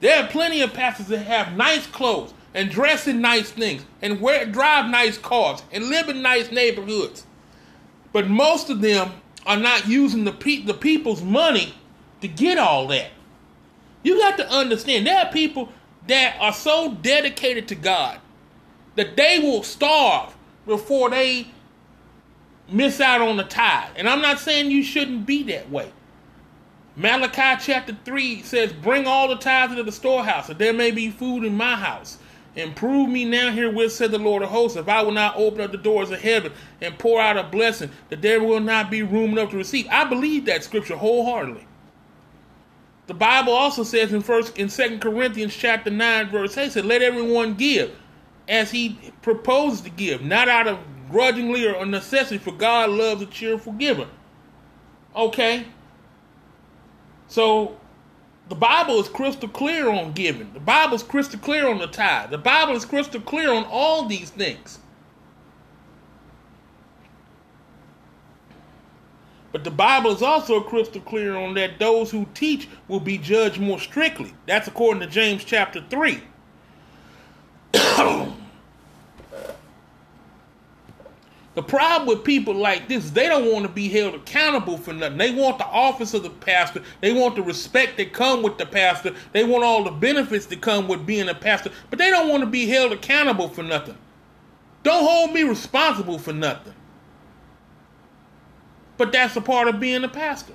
There 0.00 0.24
are 0.24 0.26
plenty 0.26 0.62
of 0.62 0.72
pastors 0.72 1.08
that 1.08 1.26
have 1.26 1.54
nice 1.58 1.86
clothes 1.86 2.32
and 2.54 2.70
dress 2.70 3.06
in 3.06 3.20
nice 3.20 3.50
things 3.50 3.84
and 4.00 4.18
wear 4.18 4.46
drive 4.46 4.90
nice 4.90 5.18
cars 5.18 5.62
and 5.70 5.90
live 5.90 6.08
in 6.08 6.22
nice 6.22 6.50
neighborhoods. 6.50 7.26
But 8.10 8.26
most 8.26 8.70
of 8.70 8.80
them 8.80 9.12
are 9.44 9.58
not 9.58 9.86
using 9.86 10.24
the 10.24 10.32
pe- 10.32 10.62
the 10.62 10.72
people's 10.72 11.22
money 11.22 11.74
to 12.22 12.28
get 12.28 12.56
all 12.56 12.86
that. 12.86 13.10
You 14.02 14.18
got 14.18 14.38
to 14.38 14.50
understand 14.50 15.06
there 15.06 15.26
are 15.26 15.30
people 15.30 15.70
that 16.06 16.38
are 16.40 16.54
so 16.54 16.94
dedicated 16.94 17.68
to 17.68 17.74
God 17.74 18.20
that 18.96 19.16
they 19.16 19.38
will 19.40 19.62
starve 19.62 20.36
before 20.66 21.10
they 21.10 21.46
miss 22.68 23.00
out 23.00 23.20
on 23.20 23.36
the 23.36 23.44
tithe. 23.44 23.90
And 23.96 24.08
I'm 24.08 24.22
not 24.22 24.38
saying 24.38 24.70
you 24.70 24.82
shouldn't 24.82 25.26
be 25.26 25.42
that 25.44 25.70
way. 25.70 25.92
Malachi 26.96 27.60
chapter 27.60 27.96
3 28.04 28.42
says, 28.42 28.72
Bring 28.72 29.06
all 29.06 29.28
the 29.28 29.36
tithes 29.36 29.72
into 29.72 29.82
the 29.82 29.92
storehouse, 29.92 30.46
that 30.46 30.58
there 30.58 30.72
may 30.72 30.90
be 30.90 31.10
food 31.10 31.44
in 31.44 31.56
my 31.56 31.74
house. 31.74 32.18
And 32.56 32.76
prove 32.76 33.08
me 33.08 33.24
now 33.24 33.50
herewith, 33.50 33.90
said 33.90 34.12
the 34.12 34.18
Lord 34.18 34.44
of 34.44 34.50
hosts, 34.50 34.76
if 34.76 34.88
I 34.88 35.02
will 35.02 35.10
not 35.10 35.36
open 35.36 35.60
up 35.60 35.72
the 35.72 35.76
doors 35.76 36.12
of 36.12 36.20
heaven 36.20 36.52
and 36.80 36.96
pour 36.96 37.20
out 37.20 37.36
a 37.36 37.42
blessing, 37.42 37.90
that 38.10 38.22
there 38.22 38.40
will 38.40 38.60
not 38.60 38.92
be 38.92 39.02
room 39.02 39.32
enough 39.32 39.50
to 39.50 39.56
receive. 39.56 39.88
I 39.90 40.04
believe 40.04 40.44
that 40.46 40.62
scripture 40.62 40.96
wholeheartedly. 40.96 41.66
The 43.08 43.14
Bible 43.14 43.52
also 43.52 43.82
says 43.82 44.12
in 44.12 44.22
first 44.22 44.56
in 44.56 44.68
Second 44.68 45.00
Corinthians 45.00 45.54
chapter 45.54 45.90
9, 45.90 46.30
verse 46.30 46.56
8, 46.56 46.72
said, 46.72 46.84
Let 46.84 47.02
everyone 47.02 47.54
give 47.54 47.90
as 48.48 48.70
he 48.70 48.98
proposes 49.22 49.80
to 49.82 49.90
give, 49.90 50.22
not 50.22 50.48
out 50.48 50.66
of 50.66 50.78
grudgingly 51.10 51.66
or 51.66 51.86
necessity, 51.86 52.38
for 52.38 52.52
God 52.52 52.90
loves 52.90 53.22
a 53.22 53.26
cheerful 53.26 53.72
giver. 53.72 54.08
Okay? 55.14 55.66
So 57.28 57.76
the 58.48 58.54
Bible 58.54 59.00
is 59.00 59.08
crystal 59.08 59.48
clear 59.48 59.88
on 59.88 60.12
giving. 60.12 60.52
The 60.52 60.60
Bible 60.60 60.96
is 60.96 61.02
crystal 61.02 61.38
clear 61.38 61.68
on 61.68 61.78
the 61.78 61.86
tithe. 61.86 62.30
The 62.30 62.38
Bible 62.38 62.74
is 62.74 62.84
crystal 62.84 63.20
clear 63.20 63.52
on 63.52 63.64
all 63.64 64.06
these 64.06 64.30
things. 64.30 64.80
But 69.52 69.62
the 69.62 69.70
Bible 69.70 70.10
is 70.10 70.20
also 70.20 70.60
crystal 70.60 71.00
clear 71.00 71.36
on 71.36 71.54
that 71.54 71.78
those 71.78 72.10
who 72.10 72.26
teach 72.34 72.68
will 72.88 72.98
be 72.98 73.16
judged 73.16 73.60
more 73.60 73.78
strictly. 73.78 74.34
That's 74.46 74.66
according 74.66 75.00
to 75.02 75.06
James 75.06 75.44
chapter 75.44 75.80
3. 75.88 76.20
The 81.54 81.62
problem 81.62 82.08
with 82.08 82.24
people 82.24 82.54
like 82.54 82.88
this, 82.88 83.10
they 83.10 83.28
don't 83.28 83.52
want 83.52 83.64
to 83.64 83.72
be 83.72 83.88
held 83.88 84.14
accountable 84.14 84.76
for 84.76 84.92
nothing. 84.92 85.18
They 85.18 85.30
want 85.30 85.58
the 85.58 85.66
office 85.66 86.12
of 86.12 86.24
the 86.24 86.30
pastor. 86.30 86.82
They 87.00 87.12
want 87.12 87.36
the 87.36 87.42
respect 87.42 87.96
that 87.98 88.12
come 88.12 88.42
with 88.42 88.58
the 88.58 88.66
pastor. 88.66 89.14
They 89.32 89.44
want 89.44 89.62
all 89.62 89.84
the 89.84 89.92
benefits 89.92 90.46
that 90.46 90.60
come 90.60 90.88
with 90.88 91.06
being 91.06 91.28
a 91.28 91.34
pastor, 91.34 91.70
but 91.90 91.98
they 92.00 92.10
don't 92.10 92.28
want 92.28 92.42
to 92.42 92.48
be 92.48 92.66
held 92.66 92.92
accountable 92.92 93.48
for 93.48 93.62
nothing. 93.62 93.96
Don't 94.82 95.04
hold 95.04 95.32
me 95.32 95.44
responsible 95.44 96.18
for 96.18 96.32
nothing. 96.32 96.74
But 98.96 99.12
that's 99.12 99.36
a 99.36 99.40
part 99.40 99.68
of 99.68 99.78
being 99.78 100.02
a 100.02 100.08
pastor. 100.08 100.54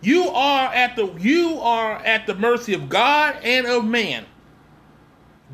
You 0.00 0.28
are 0.28 0.72
at 0.72 0.96
the 0.96 1.12
you 1.18 1.58
are 1.60 1.96
at 1.98 2.26
the 2.26 2.34
mercy 2.34 2.72
of 2.72 2.88
God 2.88 3.36
and 3.42 3.66
of 3.66 3.84
man. 3.84 4.24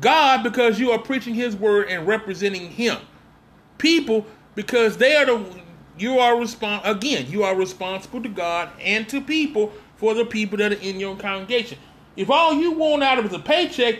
God 0.01 0.43
because 0.43 0.79
you 0.79 0.91
are 0.91 0.99
preaching 0.99 1.33
his 1.33 1.55
word 1.55 1.89
and 1.89 2.07
representing 2.07 2.71
him. 2.71 2.97
People 3.77 4.25
because 4.55 4.97
they 4.97 5.15
are 5.15 5.25
the 5.25 5.45
you 5.97 6.19
are 6.19 6.33
respon 6.33 6.81
again 6.83 7.25
you 7.29 7.43
are 7.43 7.55
responsible 7.55 8.21
to 8.21 8.27
God 8.27 8.69
and 8.81 9.07
to 9.07 9.21
people 9.21 9.71
for 9.95 10.13
the 10.13 10.25
people 10.25 10.57
that 10.57 10.73
are 10.73 10.81
in 10.81 10.99
your 10.99 11.15
congregation. 11.15 11.77
If 12.15 12.29
all 12.29 12.53
you 12.53 12.71
want 12.71 13.03
out 13.03 13.19
of 13.19 13.25
is 13.25 13.33
a 13.33 13.39
paycheck, 13.39 13.99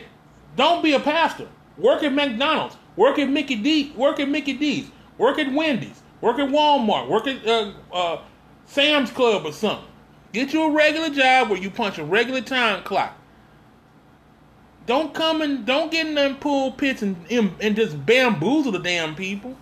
don't 0.56 0.84
be 0.84 0.94
a 0.94 1.00
pastor. 1.00 1.48
Work 1.78 2.04
at 2.04 2.14
McDonald's, 2.14 2.78
work 2.96 3.20
at 3.20 3.30
Mickey 3.30 3.56
D, 3.56 3.92
work 3.96 4.20
at 4.20 4.30
Mickey 4.30 4.54
D's, 4.54 4.90
work 5.18 5.40
at 5.40 5.52
Wendy's, 5.54 6.02
work 6.22 6.40
at 6.40 6.50
Walmart, 6.50 7.10
work 7.10 7.28
at 7.28 7.46
uh, 7.46 7.72
uh, 7.92 8.22
Sam's 8.66 9.12
Club 9.12 9.46
or 9.46 9.52
something. 9.52 9.88
Get 10.32 10.54
you 10.54 10.64
a 10.64 10.72
regular 10.72 11.10
job 11.10 11.50
where 11.50 11.60
you 11.60 11.70
punch 11.70 11.98
a 11.98 12.04
regular 12.04 12.42
time 12.42 12.84
clock. 12.84 13.18
Don't 14.86 15.14
come 15.14 15.42
and 15.42 15.66
don't 15.66 15.92
get 15.92 16.06
in 16.06 16.16
them 16.16 16.38
pulpits 16.38 17.02
and, 17.02 17.16
and 17.30 17.76
just 17.76 18.06
bamboozle 18.06 18.72
the 18.72 18.80
damn 18.80 19.16
people. 19.16 19.58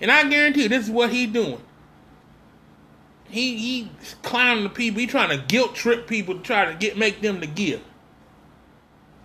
And 0.00 0.10
I 0.10 0.28
guarantee 0.28 0.64
you, 0.64 0.68
this 0.68 0.84
is 0.84 0.90
what 0.90 1.10
he 1.10 1.26
doing. 1.26 1.60
He 3.28 3.58
he 3.58 3.90
clowning 4.22 4.64
the 4.64 4.70
people. 4.70 5.00
He 5.00 5.06
trying 5.06 5.28
to 5.30 5.44
guilt 5.46 5.74
trip 5.74 6.06
people 6.06 6.34
to 6.34 6.40
try 6.40 6.64
to 6.64 6.74
get 6.74 6.96
make 6.96 7.20
them 7.20 7.40
to 7.40 7.46
give. 7.46 7.82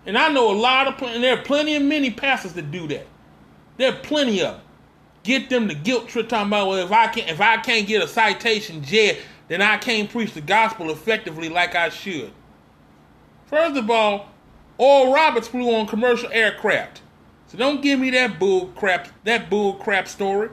And 0.05 0.17
I 0.17 0.29
know 0.29 0.51
a 0.51 0.57
lot 0.57 0.87
of 0.87 1.01
and 1.01 1.23
there 1.23 1.37
are 1.37 1.41
plenty 1.41 1.75
of 1.75 1.83
many 1.83 2.11
pastors 2.11 2.53
that 2.53 2.69
do 2.71 2.87
that. 2.87 3.07
There 3.77 3.91
are 3.91 3.95
plenty 3.95 4.41
of 4.41 4.55
them. 4.55 4.61
Get 5.23 5.49
them 5.49 5.69
to 5.69 5.73
guilt 5.73 6.09
trip 6.09 6.27
talking 6.27 6.47
about 6.47 6.67
well 6.67 6.85
if 6.85 6.91
I 6.91 7.07
can't 7.07 7.29
if 7.29 7.39
I 7.39 7.57
can't 7.57 7.87
get 7.87 8.03
a 8.03 8.07
citation 8.07 8.83
jet, 8.83 9.19
then 9.47 9.61
I 9.61 9.77
can't 9.77 10.09
preach 10.09 10.33
the 10.33 10.41
gospel 10.41 10.91
effectively 10.91 11.47
like 11.47 11.75
I 11.75 11.89
should. 11.89 12.31
First 13.45 13.77
of 13.77 13.89
all, 13.89 14.32
Oral 14.77 15.13
Roberts 15.13 15.47
flew 15.47 15.73
on 15.75 15.87
commercial 15.87 16.29
aircraft. 16.31 17.01
So 17.47 17.57
don't 17.57 17.81
give 17.81 17.99
me 17.99 18.09
that 18.11 18.39
bull 18.39 18.67
crap 18.75 19.07
that 19.25 19.49
bull 19.49 19.73
crap 19.75 20.07
story. 20.07 20.49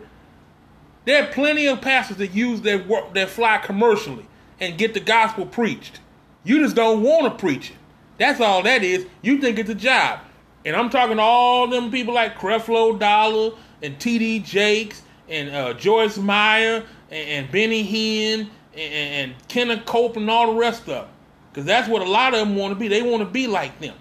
There 1.07 1.23
are 1.23 1.33
plenty 1.33 1.67
of 1.67 1.81
pastors 1.81 2.19
that 2.19 2.35
use 2.35 2.61
their 2.61 2.83
work, 2.83 3.15
that 3.15 3.31
fly 3.31 3.59
commercially 3.59 4.27
and 4.61 4.77
get 4.77 4.93
the 4.93 5.01
gospel 5.01 5.47
preached. 5.47 6.01
You 6.45 6.61
just 6.61 6.77
don't 6.77 7.03
want 7.03 7.25
to 7.25 7.31
preach 7.31 7.71
it. 7.71 7.77
That's 8.19 8.41
all 8.41 8.63
that 8.65 8.85
is. 8.85 9.07
You 9.23 9.41
think 9.41 9.59
it's 9.59 9.71
a 9.71 9.75
job. 9.75 10.21
And 10.65 10.77
I'm 10.77 10.91
talking 10.91 11.17
to 11.17 11.23
all 11.23 11.69
them 11.69 11.91
people 11.91 12.13
like 12.13 12.37
Creflo 12.37 12.99
Dollar 12.99 13.53
and 13.83 13.99
T.D. 13.99 14.41
Jakes 14.41 15.03
and 15.27 15.49
uh, 15.49 15.73
Joyce 15.73 16.19
Meyer 16.19 16.85
and, 17.11 17.29
and 17.29 17.51
Benny 17.51 17.83
Hinn 17.83 18.51
and, 18.75 19.33
and 19.33 19.49
Kenneth 19.49 19.87
Cope 19.87 20.19
and 20.19 20.29
all 20.29 20.53
the 20.53 20.59
rest 20.59 20.83
of 20.83 20.87
them. 20.87 21.09
Because 21.51 21.65
that's 21.65 21.89
what 21.89 22.03
a 22.03 22.09
lot 22.09 22.35
of 22.35 22.41
them 22.41 22.57
want 22.57 22.75
to 22.75 22.79
be. 22.79 22.89
They 22.89 23.03
want 23.03 23.23
to 23.23 23.29
be 23.29 23.47
like 23.47 23.81
them. 23.81 23.95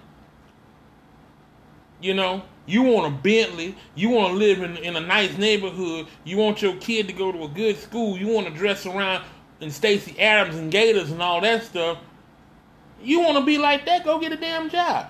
You 2.02 2.14
know? 2.14 2.44
You 2.66 2.84
want 2.84 3.14
a 3.14 3.18
Bentley. 3.18 3.76
You 3.96 4.10
want 4.10 4.34
to 4.34 4.38
live 4.38 4.62
in, 4.62 4.78
in 4.78 4.96
a 4.96 5.00
nice 5.00 5.38
neighborhood. 5.38 6.08
You 6.24 6.38
want 6.38 6.62
your 6.62 6.76
kid 6.76 7.08
to 7.08 7.14
go 7.14 7.32
to 7.32 7.44
a 7.44 7.48
good 7.48 7.78
school. 7.78 8.18
You 8.18 8.28
want 8.28 8.48
to 8.48 8.54
dress 8.54 8.86
around 8.86 9.24
and 9.62 9.74
Stacy 9.74 10.20
Adams 10.20 10.56
and 10.56 10.72
Gators 10.72 11.12
and 11.12 11.22
all 11.22 11.42
that 11.42 11.64
stuff. 11.64 11.98
You 13.02 13.22
want 13.22 13.38
to 13.38 13.46
be 13.46 13.58
like 13.58 13.86
that? 13.86 14.06
Go 14.06 14.20
get 14.20 14.32
a 14.32 14.38
damn 14.38 14.70
job. 14.70 15.10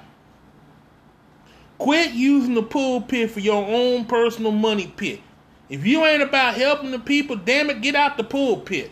Quit 1.78 2.12
using 2.12 2.56
the 2.56 2.64
pulpit 2.64 3.32
for 3.32 3.40
your 3.40 3.66
own 3.66 4.06
personal 4.06 4.52
money 4.52 4.88
pit. 4.96 5.22
If 5.70 5.86
you 5.86 6.06
ain't 6.06 6.24
about 6.24 6.56
helping 6.56 6.92
the 6.92 7.00
people, 7.00 7.36
damn 7.36 7.70
it, 7.70 7.82
get 7.82 7.96
out 7.96 8.18
the 8.18 8.24
pulpit. 8.24 8.92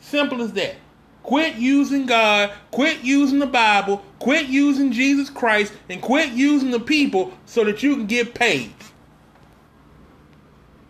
Simple 0.00 0.42
as 0.42 0.52
that. 0.54 0.76
Quit 1.22 1.56
using 1.56 2.06
God, 2.06 2.52
quit 2.70 3.02
using 3.02 3.38
the 3.38 3.46
Bible, 3.46 4.04
quit 4.18 4.46
using 4.46 4.92
Jesus 4.92 5.30
Christ, 5.30 5.72
and 5.88 6.02
quit 6.02 6.30
using 6.30 6.70
the 6.70 6.80
people 6.80 7.32
so 7.46 7.64
that 7.64 7.82
you 7.82 7.94
can 7.94 8.06
get 8.06 8.34
paid. 8.34 8.74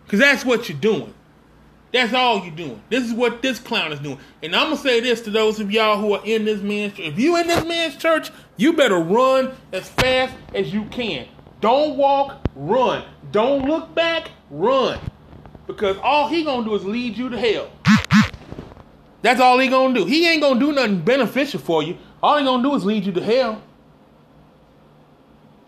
Because 0.05 0.19
that's 0.19 0.43
what 0.43 0.69
you're 0.69 0.77
doing. 0.77 1.13
That's 1.91 2.13
all 2.13 2.43
you're 2.43 2.55
doing. 2.55 2.81
This 2.89 3.03
is 3.03 3.13
what 3.13 3.43
this 3.43 3.59
clown 3.59 3.91
is 3.93 3.99
doing. 3.99 4.17
And 4.41 4.55
I'm 4.55 4.69
gonna 4.69 4.77
say 4.77 4.99
this 4.99 5.21
to 5.21 5.29
those 5.29 5.59
of 5.59 5.71
y'all 5.71 5.99
who 5.99 6.13
are 6.13 6.25
in 6.25 6.43
this 6.43 6.59
man's 6.59 6.93
church. 6.93 7.05
If 7.05 7.19
you 7.19 7.37
in 7.37 7.47
this 7.47 7.63
man's 7.65 7.95
church, 7.97 8.31
you 8.57 8.73
better 8.73 8.97
run 8.97 9.51
as 9.71 9.87
fast 9.89 10.33
as 10.55 10.73
you 10.73 10.85
can. 10.85 11.27
Don't 11.61 11.95
walk, 11.95 12.47
run. 12.55 13.03
Don't 13.31 13.67
look 13.67 13.93
back, 13.93 14.31
run. 14.49 14.99
Because 15.67 15.95
all 15.97 16.27
he 16.27 16.43
gonna 16.43 16.65
do 16.65 16.73
is 16.73 16.83
lead 16.83 17.15
you 17.15 17.29
to 17.29 17.37
hell. 17.37 17.69
That's 19.23 19.39
all 19.39 19.57
he 19.57 19.69
gonna 19.69 19.93
do. 19.93 20.05
He 20.05 20.27
ain't 20.27 20.41
gonna 20.41 20.59
do 20.59 20.73
nothing 20.73 20.99
beneficial 20.99 21.59
for 21.59 21.81
you. 21.81 21.97
All 22.21 22.37
he 22.37 22.43
gonna 22.43 22.61
do 22.61 22.75
is 22.75 22.85
lead 22.85 23.05
you 23.05 23.13
to 23.13 23.23
hell. 23.23 23.63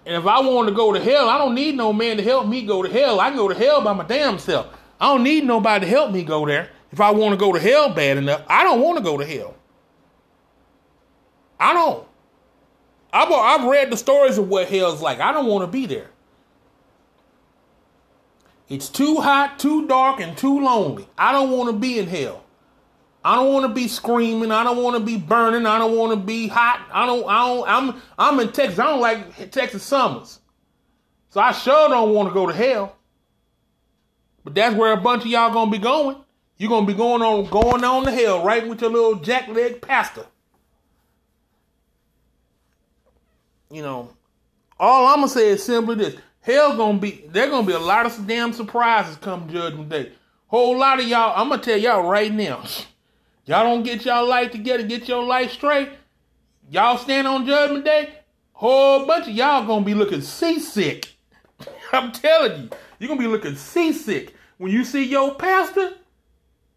And 0.05 0.15
if 0.15 0.27
I 0.27 0.41
want 0.41 0.67
to 0.67 0.75
go 0.75 0.93
to 0.93 1.00
hell, 1.00 1.29
I 1.29 1.38
don't 1.38 1.55
need 1.55 1.75
no 1.75 1.91
man 1.93 2.17
to 2.17 2.24
help 2.24 2.47
me 2.47 2.63
go 2.63 2.83
to 2.83 2.89
hell. 2.89 3.19
I 3.19 3.29
can 3.29 3.38
go 3.38 3.47
to 3.47 3.55
hell 3.55 3.81
by 3.81 3.93
my 3.93 4.03
damn 4.03 4.38
self. 4.38 4.67
I 5.00 5.07
don't 5.07 5.24
need 5.24 5.45
nobody 5.45 5.85
to 5.85 5.89
help 5.89 6.12
me 6.12 6.24
go 6.24 6.45
there. 6.45 6.69
If 6.91 7.00
I 7.00 7.12
want 7.12 7.31
to 7.31 7.38
go 7.38 7.53
to 7.53 7.59
hell 7.59 7.89
bad 7.89 8.17
enough, 8.17 8.43
I 8.47 8.63
don't 8.63 8.81
want 8.81 8.97
to 8.97 9.03
go 9.03 9.17
to 9.17 9.25
hell. 9.25 9.55
I 11.59 11.74
don't. 11.74 12.05
I've, 13.12 13.31
I've 13.31 13.67
read 13.67 13.89
the 13.89 13.97
stories 13.97 14.38
of 14.38 14.50
what 14.50 14.67
hell's 14.67 15.01
like. 15.01 15.21
I 15.21 15.31
don't 15.31 15.47
want 15.47 15.63
to 15.63 15.67
be 15.67 15.85
there. 15.85 16.09
It's 18.67 18.89
too 18.89 19.17
hot, 19.17 19.59
too 19.59 19.88
dark, 19.88 20.19
and 20.19 20.38
too 20.38 20.59
lonely. 20.59 21.07
I 21.17 21.31
don't 21.31 21.51
want 21.51 21.69
to 21.69 21.74
be 21.74 22.00
in 22.00 22.07
hell. 22.07 22.45
I 23.25 23.38
don't 23.38 23.51
want 23.51 23.65
to 23.65 23.74
be 23.74 23.88
screaming. 23.88 24.51
I 24.51 24.63
don't 24.63 24.84
want 24.84 24.98
to 24.98 25.03
be 25.03 25.17
burning. 25.17 25.65
I 25.65 25.79
don't 25.79 25.98
want 25.98 26.12
to 26.12 26.15
be 26.15 26.48
hot. 26.48 26.88
I 26.94 27.08
don't. 27.08 27.27
I 27.27 27.48
don't. 27.48 27.67
I'm. 27.67 28.01
I'm 28.20 28.39
in 28.39 28.51
Texas. 28.51 28.77
I 28.77 28.84
don't 28.84 29.01
like 29.01 29.50
Texas 29.50 29.82
summers, 29.82 30.39
so 31.32 31.41
I 31.41 31.51
sure 31.51 31.89
don't 31.89 32.13
want 32.13 32.29
to 32.29 32.34
go 32.36 32.46
to 32.46 32.53
hell. 32.53 32.96
But 34.44 34.53
that's 34.53 34.75
where 34.75 34.94
a 34.94 34.98
bunch 34.98 35.24
of 35.24 35.32
y'all 35.32 35.51
gonna 35.51 35.72
be 35.72 35.79
going. 35.79 36.17
You're 36.58 36.70
gonna 36.70 36.86
be 36.86 36.94
going 36.94 37.24
on 37.24 37.50
going 37.50 37.84
on 37.84 38.03
to 38.05 38.12
hell 38.12 38.44
right 38.44 38.67
with 38.67 38.82
your 38.82 38.91
little 38.91 39.15
jackleg 39.15 39.82
pastor. 39.82 40.27
You 43.72 43.82
know, 43.82 44.13
all 44.79 45.08
I'm 45.08 45.15
gonna 45.15 45.29
say 45.29 45.50
is 45.50 45.63
simply 45.63 45.96
this: 45.96 46.15
Hell 46.41 46.77
gonna 46.77 47.00
be 47.00 47.25
there 47.29 47.50
gonna 47.50 47.65
be 47.65 47.74
a 47.74 47.79
lot 47.79 48.05
of 48.05 48.27
damn 48.27 48.53
surprises 48.53 49.15
come 49.15 49.50
Judgment 49.50 49.89
Day. 49.89 50.12
Whole 50.46 50.77
lot 50.77 51.00
of 51.00 51.08
y'all. 51.08 51.34
I'm 51.36 51.50
gonna 51.50 51.63
tell 51.63 51.75
y'all 51.75 52.08
right 52.08 52.32
now. 52.32 52.63
Y'all 53.46 53.64
don't 53.64 53.84
get 53.84 54.06
y'all 54.06 54.28
life 54.28 54.52
together, 54.52 54.84
get 54.84 55.08
your 55.08 55.24
life 55.24 55.52
straight. 55.52 55.90
Y'all 56.72 56.98
stand 56.98 57.28
on 57.28 57.46
Judgment 57.46 57.86
Day. 57.86 58.14
Whole 58.54 59.06
bunch 59.06 59.28
of 59.28 59.34
y'all 59.34 59.68
gonna 59.68 59.86
be 59.86 59.94
looking 59.94 60.22
seasick. 60.22 61.14
I'm 61.92 62.12
telling 62.12 62.64
you, 62.64 62.70
you're 62.98 63.08
gonna 63.08 63.20
be 63.20 63.28
looking 63.28 63.56
seasick 63.56 64.34
when 64.58 64.72
you 64.72 64.84
see 64.84 65.04
your 65.04 65.36
pastor 65.36 65.94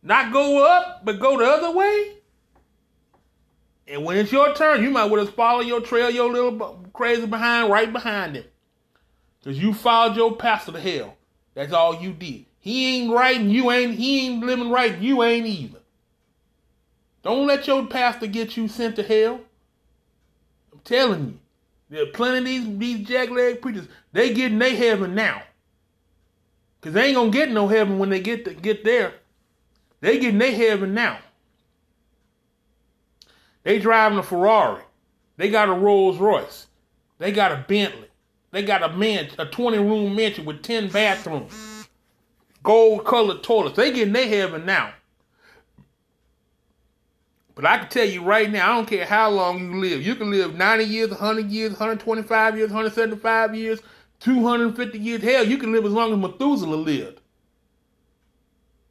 not 0.03 0.33
go 0.33 0.65
up, 0.67 1.05
but 1.05 1.21
go 1.21 1.39
the 1.39 1.45
other 1.45 1.71
way. 1.71 2.15
And 3.87 4.05
when 4.05 4.19
it's 4.19 4.31
your 4.31 4.55
turn, 4.55 4.83
you 4.83 4.91
might 4.91 5.07
well 5.07 5.25
just 5.25 5.35
follow 5.35 5.61
your 5.61 5.81
trail, 5.81 6.11
your 6.11 6.31
little 6.31 6.85
crazy 6.93 7.27
behind, 7.27 7.71
right 7.71 7.91
behind 7.91 8.37
it. 8.37 8.53
Because 9.41 9.59
you 9.59 9.73
followed 9.73 10.17
your 10.17 10.37
pastor 10.37 10.73
to 10.73 10.81
hell. 10.81 11.17
That's 11.55 11.73
all 11.73 12.01
you 12.01 12.13
did. 12.13 12.45
He 12.61 12.99
ain't 12.99 13.13
right 13.13 13.37
and 13.37 13.51
you 13.51 13.71
ain't, 13.71 13.95
he 13.95 14.27
ain't 14.27 14.45
living 14.45 14.71
right 14.71 14.93
and 14.93 15.03
you 15.03 15.23
ain't 15.23 15.47
either. 15.47 15.79
Don't 17.23 17.47
let 17.47 17.67
your 17.67 17.87
pastor 17.87 18.27
get 18.27 18.57
you 18.57 18.69
sent 18.69 18.97
to 18.97 19.03
hell. 19.03 19.41
I'm 20.73 20.81
telling 20.85 21.27
you. 21.27 21.39
There 21.91 22.03
are 22.03 22.13
plenty 22.13 22.39
of 22.39 22.45
these, 22.45 22.79
these 22.79 23.09
jackleg 23.09 23.63
preachers. 23.63 23.89
They 24.13 24.35
getting 24.35 24.59
their 24.59 24.77
heaven 24.77 25.15
now. 25.15 25.43
Because 26.81 26.95
they 26.95 27.07
ain't 27.07 27.17
going 27.17 27.33
to 27.33 27.39
get 27.39 27.51
no 27.51 27.67
heaven 27.67 27.99
when 27.99 28.11
they 28.11 28.21
get 28.21 28.45
to, 28.45 28.55
get 28.55 28.85
there. 28.85 29.15
They 30.01 30.19
getting 30.19 30.39
their 30.39 30.53
heaven 30.53 30.95
now. 30.95 31.19
They 33.65 33.79
driving 33.79 34.19
a 34.19 34.23
Ferrari. 34.23 34.83
They 35.37 35.51
got 35.51 35.69
a 35.69 35.73
Rolls 35.73 36.19
Royce. 36.19 36.67
They 37.19 37.33
got 37.33 37.53
a 37.53 37.65
Bentley. 37.67 38.09
They 38.51 38.63
got 38.63 38.83
a 38.83 38.97
man, 38.97 39.29
a 39.39 39.45
20 39.45 39.79
room 39.79 40.15
mansion 40.17 40.45
with 40.45 40.63
10 40.63 40.89
bathrooms. 40.89 41.89
Gold 42.63 43.05
colored 43.05 43.43
toilets. 43.43 43.77
They 43.77 43.93
getting 43.93 44.15
their 44.15 44.29
heaven 44.29 44.65
now. 44.65 44.93
But 47.59 47.67
I 47.67 47.79
can 47.79 47.89
tell 47.89 48.05
you 48.05 48.23
right 48.23 48.49
now, 48.49 48.71
I 48.71 48.77
don't 48.77 48.87
care 48.87 49.05
how 49.05 49.31
long 49.31 49.59
you 49.59 49.81
live. 49.81 50.01
You 50.01 50.15
can 50.15 50.31
live 50.31 50.55
90 50.55 50.85
years, 50.85 51.11
100 51.11 51.51
years, 51.51 51.71
125 51.73 52.57
years, 52.57 52.71
175 52.71 53.55
years, 53.57 53.81
250 54.21 54.97
years. 54.97 55.23
Hell, 55.25 55.45
you 55.45 55.59
can 55.59 55.73
live 55.73 55.85
as 55.85 55.91
long 55.91 56.13
as 56.13 56.19
Methuselah 56.21 56.77
lived. 56.77 57.21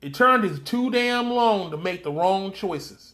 Eternity 0.01 0.49
is 0.49 0.59
too 0.59 0.91
damn 0.91 1.31
long 1.31 1.71
to 1.71 1.77
make 1.77 2.03
the 2.03 2.11
wrong 2.11 2.51
choices. 2.51 3.13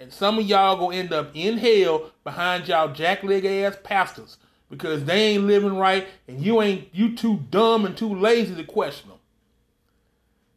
And 0.00 0.12
some 0.12 0.40
of 0.40 0.46
y'all 0.46 0.76
gonna 0.76 0.96
end 0.96 1.12
up 1.12 1.30
in 1.34 1.58
hell 1.58 2.10
behind 2.24 2.66
y'all 2.66 2.88
jackleg 2.88 3.44
ass 3.44 3.76
pastors 3.84 4.38
because 4.68 5.04
they 5.04 5.34
ain't 5.34 5.44
living 5.44 5.76
right 5.76 6.08
and 6.26 6.40
you 6.40 6.60
ain't 6.62 6.88
you 6.92 7.14
too 7.14 7.44
dumb 7.48 7.86
and 7.86 7.96
too 7.96 8.12
lazy 8.12 8.56
to 8.56 8.64
question 8.64 9.10
them. 9.10 9.18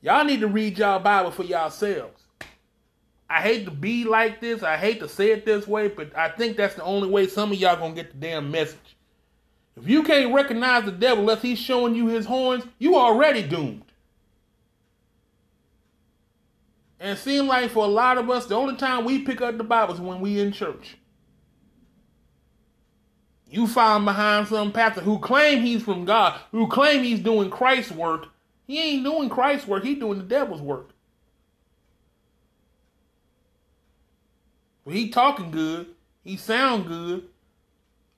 Y'all 0.01 0.25
need 0.25 0.39
to 0.39 0.47
read 0.47 0.79
y'all 0.79 0.97
Bible 0.97 1.29
for 1.29 1.43
yourselves. 1.43 2.21
I 3.31 3.39
hate 3.41 3.63
to 3.63 3.71
be 3.71 4.03
like 4.03 4.41
this, 4.41 4.61
I 4.61 4.75
hate 4.75 4.99
to 4.99 5.07
say 5.07 5.31
it 5.31 5.45
this 5.45 5.65
way, 5.65 5.87
but 5.87 6.15
I 6.17 6.27
think 6.27 6.57
that's 6.57 6.75
the 6.75 6.83
only 6.83 7.07
way 7.07 7.27
some 7.27 7.53
of 7.53 7.57
y'all 7.57 7.77
gonna 7.77 7.93
get 7.93 8.11
the 8.11 8.17
damn 8.17 8.51
message. 8.51 8.97
If 9.77 9.87
you 9.87 10.03
can't 10.03 10.33
recognize 10.33 10.83
the 10.83 10.91
devil 10.91 11.19
unless 11.21 11.41
he's 11.41 11.57
showing 11.57 11.95
you 11.95 12.07
his 12.07 12.25
horns, 12.25 12.65
you 12.77 12.97
already 12.97 13.41
doomed. 13.41 13.85
And 16.99 17.17
it 17.17 17.21
seems 17.21 17.47
like 17.47 17.71
for 17.71 17.85
a 17.85 17.87
lot 17.87 18.17
of 18.17 18.29
us, 18.29 18.47
the 18.47 18.55
only 18.55 18.75
time 18.75 19.05
we 19.05 19.19
pick 19.19 19.39
up 19.39 19.57
the 19.57 19.63
Bible 19.63 19.93
is 19.93 20.01
when 20.01 20.19
we 20.19 20.41
in 20.41 20.51
church. 20.51 20.97
You 23.49 23.65
find 23.65 24.03
behind 24.03 24.49
some 24.49 24.73
pastor 24.73 24.99
who 24.99 25.19
claim 25.19 25.61
he's 25.61 25.83
from 25.83 26.03
God, 26.03 26.37
who 26.51 26.67
claim 26.67 27.01
he's 27.01 27.21
doing 27.21 27.49
Christ's 27.49 27.93
work. 27.93 28.27
He 28.67 28.77
ain't 28.77 29.05
doing 29.05 29.29
Christ's 29.29 29.67
work, 29.69 29.85
he's 29.85 29.99
doing 29.99 30.17
the 30.17 30.25
devil's 30.25 30.61
work. 30.61 30.90
He 34.89 35.09
talking 35.09 35.51
good, 35.51 35.87
he 36.23 36.37
sound 36.37 36.87
good. 36.87 37.27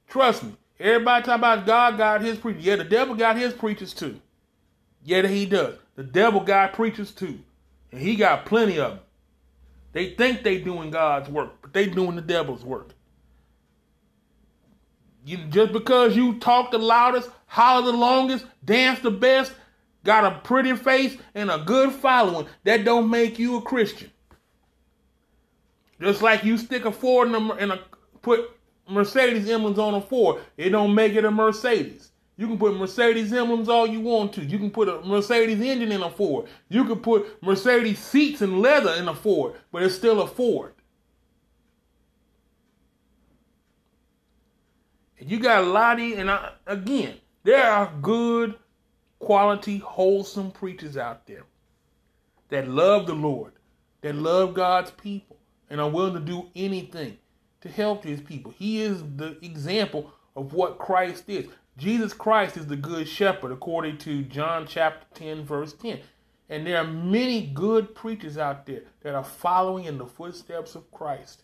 Trust 0.08 0.44
me, 0.44 0.56
everybody 0.80 1.26
talk 1.26 1.38
about 1.38 1.66
God 1.66 1.98
got 1.98 2.22
his 2.22 2.38
preachers. 2.38 2.66
Yeah, 2.66 2.78
the 2.78 2.84
devil 2.84 3.16
got 3.16 3.38
his 3.38 3.54
preachers 3.54 3.94
too. 3.94 4.20
Yeah, 5.04 5.28
he 5.28 5.46
does. 5.46 5.76
The 5.96 6.04
devil 6.04 6.40
got 6.40 6.74
preachers 6.74 7.12
too. 7.12 7.40
And 7.92 8.02
he 8.02 8.16
got 8.16 8.46
plenty 8.46 8.80
of 8.80 8.92
them. 8.92 9.00
They 9.92 10.16
think 10.16 10.44
they 10.44 10.60
doing 10.60 10.90
God's 10.90 11.30
work, 11.30 11.52
but 11.62 11.74
they 11.74 11.86
doing 11.86 12.16
the 12.16 12.22
devil's 12.22 12.64
work. 12.64 12.94
You, 15.26 15.38
just 15.50 15.72
because 15.72 16.16
you 16.16 16.40
talk 16.40 16.72
the 16.72 16.80
loudest, 16.80 17.30
holler 17.46 17.92
the 17.92 17.98
longest, 17.98 18.46
dance 18.66 19.00
the 19.00 19.12
best, 19.12 19.54
got 20.04 20.26
a 20.26 20.40
pretty 20.40 20.76
face 20.76 21.18
and 21.36 21.50
a 21.50 21.60
good 21.60 21.94
following, 21.94 22.48
that 22.64 22.84
don't 22.84 23.10
make 23.10 23.40
you 23.40 23.58
a 23.58 23.62
Christian. 23.62 24.12
Just 26.04 26.22
like 26.22 26.44
you 26.44 26.58
stick 26.58 26.86
a 26.86 26.92
Ford 26.92 27.30
a, 27.30 27.58
in 27.58 27.72
a 27.72 27.80
put 28.22 28.52
Mercedes 28.90 29.50
emblems 29.50 29.80
on 29.80 29.94
a 29.94 30.02
Ford, 30.02 30.42
it 30.58 30.70
don't 30.70 30.94
make 30.94 31.14
it 31.14 31.26
a 31.26 31.32
Mercedes. 31.32 32.12
You 32.36 32.48
can 32.48 32.58
put 32.58 32.76
Mercedes 32.76 33.32
emblems 33.32 33.70
all 33.70 33.88
you 33.88 34.02
want 34.02 34.34
to. 34.34 34.44
You 34.44 34.58
can 34.58 34.72
put 34.72 34.90
a 34.90 35.02
Mercedes 35.02 35.62
engine 35.62 35.92
in 35.92 36.02
a 36.02 36.10
Ford. 36.10 36.48
You 36.68 36.84
can 36.86 37.00
put 37.00 37.42
Mercedes 37.42 38.00
seats 38.00 38.42
and 38.42 38.60
leather 38.60 38.94
in 38.94 39.08
a 39.08 39.16
Ford, 39.16 39.54
but 39.72 39.84
it's 39.84 39.96
still 39.96 40.22
a 40.22 40.28
Ford. 40.28 40.74
And 45.20 45.32
you 45.32 45.40
got 45.40 45.64
a 45.64 45.68
lot 45.68 46.02
of, 46.02 46.12
and 46.20 46.30
I, 46.30 46.52
again, 46.66 47.16
there 47.44 47.64
are 47.64 47.94
good, 48.02 48.56
quality, 49.20 49.78
wholesome 49.78 50.52
preachers 50.52 50.98
out 50.98 51.28
there 51.28 51.44
that 52.50 52.68
love 52.68 53.08
the 53.08 53.14
Lord, 53.14 53.54
that 54.02 54.16
love 54.16 54.54
God's 54.54 54.92
people, 54.92 55.38
and 55.70 55.80
are 55.82 55.90
willing 55.90 56.14
to 56.14 56.20
do 56.20 56.48
anything 56.56 57.18
to 57.62 57.70
help 57.70 58.04
his 58.04 58.22
people. 58.22 58.54
He 58.58 58.82
is 58.82 59.04
the 59.16 59.38
example 59.42 60.12
of 60.36 60.54
what 60.54 60.78
Christ 60.78 61.26
is. 61.28 61.48
Jesus 61.78 62.14
Christ 62.14 62.58
is 62.58 62.68
the 62.68 62.76
good 62.76 63.08
shepherd, 63.08 63.52
according 63.52 63.98
to 64.00 64.24
John 64.24 64.68
chapter 64.68 65.06
10, 65.16 65.46
verse 65.46 65.74
10. 65.74 66.00
And 66.50 66.68
there 66.68 66.78
are 66.78 66.88
many 66.88 67.48
good 67.48 67.96
preachers 67.96 68.38
out 68.38 68.66
there 68.66 68.84
that 69.02 69.16
are 69.16 69.24
following 69.24 69.86
in 69.86 69.98
the 69.98 70.06
footsteps 70.06 70.76
of 70.76 70.92
Christ. 70.92 71.44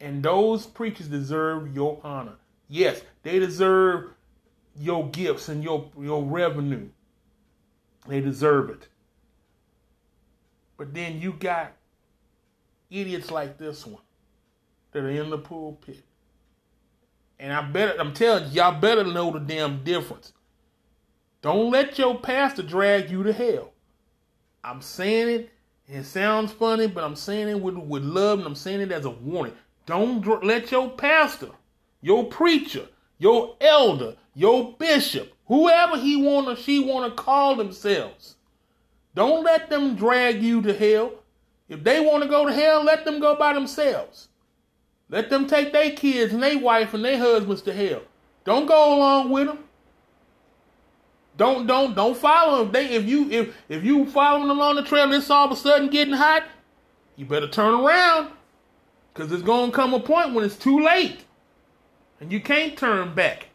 And 0.00 0.22
those 0.22 0.64
preachers 0.66 1.08
deserve 1.08 1.74
your 1.74 2.00
honor. 2.02 2.36
Yes, 2.68 3.02
they 3.22 3.38
deserve 3.38 4.14
your 4.76 5.08
gifts 5.10 5.48
and 5.48 5.62
your, 5.62 5.90
your 6.00 6.24
revenue. 6.24 6.88
They 8.08 8.20
deserve 8.20 8.70
it. 8.70 8.88
But 10.76 10.94
then 10.94 11.20
you 11.20 11.34
got 11.34 11.72
idiots 12.92 13.30
like 13.30 13.58
this 13.58 13.86
one 13.86 14.02
that 14.92 15.02
are 15.02 15.10
in 15.10 15.30
the 15.30 15.38
pulpit. 15.38 16.02
And 17.38 17.52
I 17.52 17.62
better 17.62 17.98
I'm 17.98 18.12
telling 18.12 18.44
you, 18.44 18.50
y'all 18.62 18.80
better 18.80 19.04
know 19.04 19.30
the 19.32 19.40
damn 19.40 19.82
difference. 19.82 20.32
Don't 21.40 21.70
let 21.70 21.98
your 21.98 22.18
pastor 22.18 22.62
drag 22.62 23.10
you 23.10 23.22
to 23.24 23.32
hell. 23.32 23.72
I'm 24.62 24.80
saying 24.80 25.28
it, 25.28 25.50
it 25.88 26.04
sounds 26.04 26.52
funny, 26.52 26.86
but 26.86 27.02
I'm 27.02 27.16
saying 27.16 27.48
it 27.48 27.60
with, 27.60 27.76
with 27.76 28.04
love 28.04 28.38
and 28.38 28.46
I'm 28.46 28.54
saying 28.54 28.80
it 28.80 28.92
as 28.92 29.04
a 29.04 29.10
warning. 29.10 29.54
Don't 29.86 30.20
dr- 30.20 30.44
let 30.44 30.70
your 30.70 30.90
pastor, 30.90 31.50
your 32.00 32.24
preacher, 32.26 32.86
your 33.18 33.56
elder, 33.60 34.14
your 34.34 34.74
bishop, 34.78 35.32
whoever 35.46 35.98
he 35.98 36.16
want 36.16 36.46
or 36.46 36.56
she 36.56 36.78
want 36.78 37.10
to 37.10 37.22
call 37.22 37.56
themselves, 37.56 38.36
don't 39.14 39.44
let 39.44 39.68
them 39.68 39.96
drag 39.96 40.42
you 40.42 40.62
to 40.62 40.72
hell. 40.72 41.12
If 41.72 41.84
they 41.84 42.00
want 42.00 42.22
to 42.22 42.28
go 42.28 42.46
to 42.46 42.52
hell, 42.52 42.84
let 42.84 43.06
them 43.06 43.18
go 43.18 43.34
by 43.34 43.54
themselves. 43.54 44.28
Let 45.08 45.30
them 45.30 45.46
take 45.46 45.72
their 45.72 45.90
kids 45.92 46.34
and 46.34 46.42
their 46.42 46.58
wife 46.58 46.92
and 46.92 47.02
their 47.02 47.16
husbands 47.16 47.62
to 47.62 47.72
hell. 47.72 48.02
Don't 48.44 48.66
go 48.66 48.94
along 48.94 49.30
with 49.30 49.46
them. 49.46 49.58
Don't 51.38 51.66
don't 51.66 51.94
don't 51.96 52.14
follow 52.14 52.62
them. 52.62 52.72
They 52.72 52.90
if 52.90 53.06
you 53.06 53.30
if 53.30 53.56
if 53.70 53.84
you 53.84 54.04
following 54.04 54.50
along 54.50 54.76
the 54.76 54.82
trail, 54.82 55.10
it's 55.14 55.30
all 55.30 55.46
of 55.46 55.52
a 55.52 55.56
sudden 55.56 55.88
getting 55.88 56.12
hot. 56.12 56.42
You 57.16 57.24
better 57.24 57.48
turn 57.48 57.72
around, 57.72 58.28
cause 59.14 59.32
it's 59.32 59.42
gonna 59.42 59.72
come 59.72 59.94
a 59.94 60.00
point 60.00 60.34
when 60.34 60.44
it's 60.44 60.56
too 60.56 60.78
late, 60.78 61.24
and 62.20 62.30
you 62.30 62.40
can't 62.42 62.76
turn 62.76 63.14
back. 63.14 63.48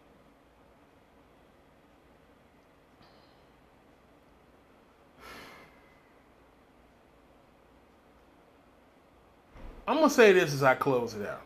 I'm 9.87 9.95
gonna 9.95 10.09
say 10.09 10.33
this 10.33 10.53
as 10.53 10.63
I 10.63 10.75
close 10.75 11.13
it 11.13 11.25
out. 11.25 11.41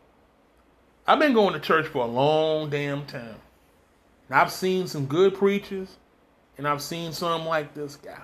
I've 1.07 1.19
been 1.19 1.33
going 1.33 1.53
to 1.53 1.59
church 1.59 1.87
for 1.87 2.03
a 2.03 2.07
long 2.07 2.69
damn 2.69 3.05
time. 3.05 3.35
And 4.27 4.39
I've 4.39 4.51
seen 4.51 4.87
some 4.87 5.05
good 5.05 5.35
preachers, 5.35 5.97
and 6.57 6.67
I've 6.67 6.81
seen 6.81 7.11
some 7.11 7.45
like 7.45 7.73
this 7.73 7.95
guy. 7.97 8.21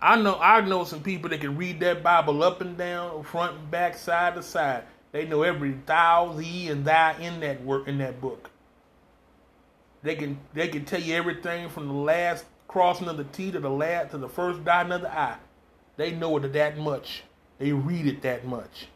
I 0.00 0.16
know 0.16 0.38
I 0.40 0.62
know 0.62 0.84
some 0.84 1.02
people 1.02 1.28
that 1.30 1.42
can 1.42 1.56
read 1.56 1.80
that 1.80 2.02
Bible 2.02 2.42
up 2.42 2.62
and 2.62 2.78
down, 2.78 3.22
front 3.24 3.56
and 3.56 3.70
back, 3.70 3.98
side 3.98 4.34
to 4.36 4.42
side. 4.42 4.84
They 5.12 5.26
know 5.26 5.42
every 5.42 5.74
thou, 5.84 6.32
thee, 6.32 6.68
and 6.68 6.84
thy 6.84 7.18
in 7.18 7.40
that 7.40 7.62
work 7.62 7.86
in 7.86 7.98
that 7.98 8.20
book. 8.20 8.48
They 10.02 10.14
can 10.14 10.38
they 10.54 10.68
can 10.68 10.86
tell 10.86 11.00
you 11.00 11.14
everything 11.16 11.68
from 11.68 11.88
the 11.88 11.94
last 11.94 12.46
crossing 12.66 13.08
of 13.08 13.18
the 13.18 13.24
T 13.24 13.50
to 13.50 13.60
the 13.60 13.68
last 13.68 14.12
to 14.12 14.18
the 14.18 14.28
first 14.28 14.64
dot 14.64 14.90
of 14.90 15.02
the 15.02 15.18
I. 15.18 15.36
They 15.96 16.12
know 16.12 16.34
it 16.38 16.50
that 16.54 16.78
much. 16.78 17.24
They 17.60 17.72
read 17.72 18.06
it 18.06 18.22
that 18.22 18.46
much. 18.46 18.88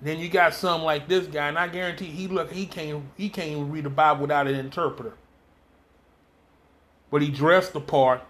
Then 0.00 0.18
you 0.20 0.28
got 0.30 0.54
some 0.54 0.82
like 0.82 1.08
this 1.08 1.26
guy, 1.26 1.48
and 1.48 1.58
I 1.58 1.66
guarantee 1.66 2.06
he 2.06 2.28
look 2.28 2.50
he 2.50 2.64
can't 2.64 3.04
he 3.16 3.28
can't 3.28 3.50
even 3.50 3.72
read 3.72 3.84
the 3.84 3.90
Bible 3.90 4.22
without 4.22 4.46
an 4.46 4.54
interpreter. 4.54 5.12
But 7.10 7.22
he 7.22 7.28
dressed 7.28 7.72
the 7.72 7.80
part, 7.80 8.22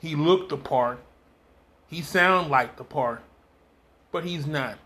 he 0.00 0.16
looked 0.16 0.48
the 0.48 0.56
part, 0.56 0.98
he 1.86 2.00
sound 2.00 2.50
like 2.50 2.76
the 2.76 2.84
part, 2.84 3.22
but 4.10 4.24
he's 4.24 4.46
not. 4.46 4.78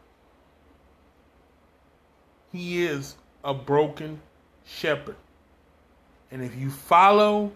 He 2.51 2.85
is 2.85 3.15
a 3.45 3.55
broken 3.55 4.21
shepherd. 4.67 5.17
And 6.33 6.43
if 6.43 6.57
you 6.57 6.71
follow 6.71 7.53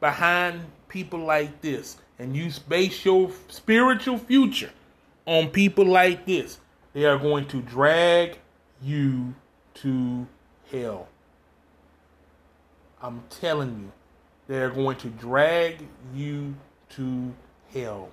behind 0.00 0.62
people 0.88 1.20
like 1.20 1.60
this 1.60 1.98
and 2.18 2.36
you 2.36 2.50
base 2.68 3.04
your 3.04 3.30
spiritual 3.48 4.18
future 4.18 4.70
on 5.26 5.48
people 5.48 5.86
like 5.86 6.26
this, 6.26 6.58
they 6.92 7.04
are 7.04 7.18
going 7.18 7.46
to 7.46 7.60
drag 7.62 8.38
you 8.82 9.34
to 9.74 10.26
hell. 10.70 11.08
I'm 13.02 13.22
telling 13.30 13.78
you, 13.80 13.92
they're 14.48 14.70
going 14.70 14.96
to 14.98 15.08
drag 15.08 15.86
you 16.14 16.54
to 16.90 17.32
hell. 17.72 18.10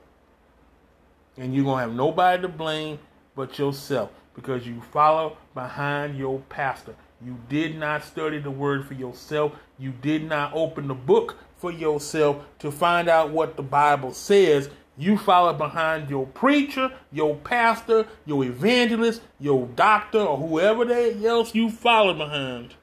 And 1.37 1.53
you're 1.53 1.63
going 1.63 1.77
to 1.77 1.81
have 1.81 1.93
nobody 1.93 2.41
to 2.43 2.47
blame 2.47 2.99
but 3.35 3.57
yourself 3.59 4.11
because 4.35 4.65
you 4.65 4.81
follow 4.93 5.37
behind 5.53 6.17
your 6.17 6.39
pastor. 6.49 6.95
You 7.25 7.37
did 7.49 7.77
not 7.77 8.03
study 8.03 8.39
the 8.39 8.51
word 8.51 8.87
for 8.87 8.93
yourself. 8.93 9.53
You 9.79 9.91
did 9.91 10.23
not 10.23 10.51
open 10.53 10.87
the 10.87 10.93
book 10.93 11.35
for 11.57 11.71
yourself 11.71 12.45
to 12.59 12.71
find 12.71 13.09
out 13.09 13.31
what 13.31 13.57
the 13.57 13.63
Bible 13.63 14.13
says. 14.13 14.69
You 14.97 15.17
follow 15.17 15.53
behind 15.53 16.09
your 16.09 16.25
preacher, 16.25 16.91
your 17.11 17.35
pastor, 17.35 18.07
your 18.25 18.43
evangelist, 18.43 19.21
your 19.39 19.67
doctor, 19.67 20.19
or 20.19 20.37
whoever 20.37 20.85
they 20.85 21.25
else 21.25 21.53
you 21.53 21.69
follow 21.69 22.13
behind. 22.13 22.73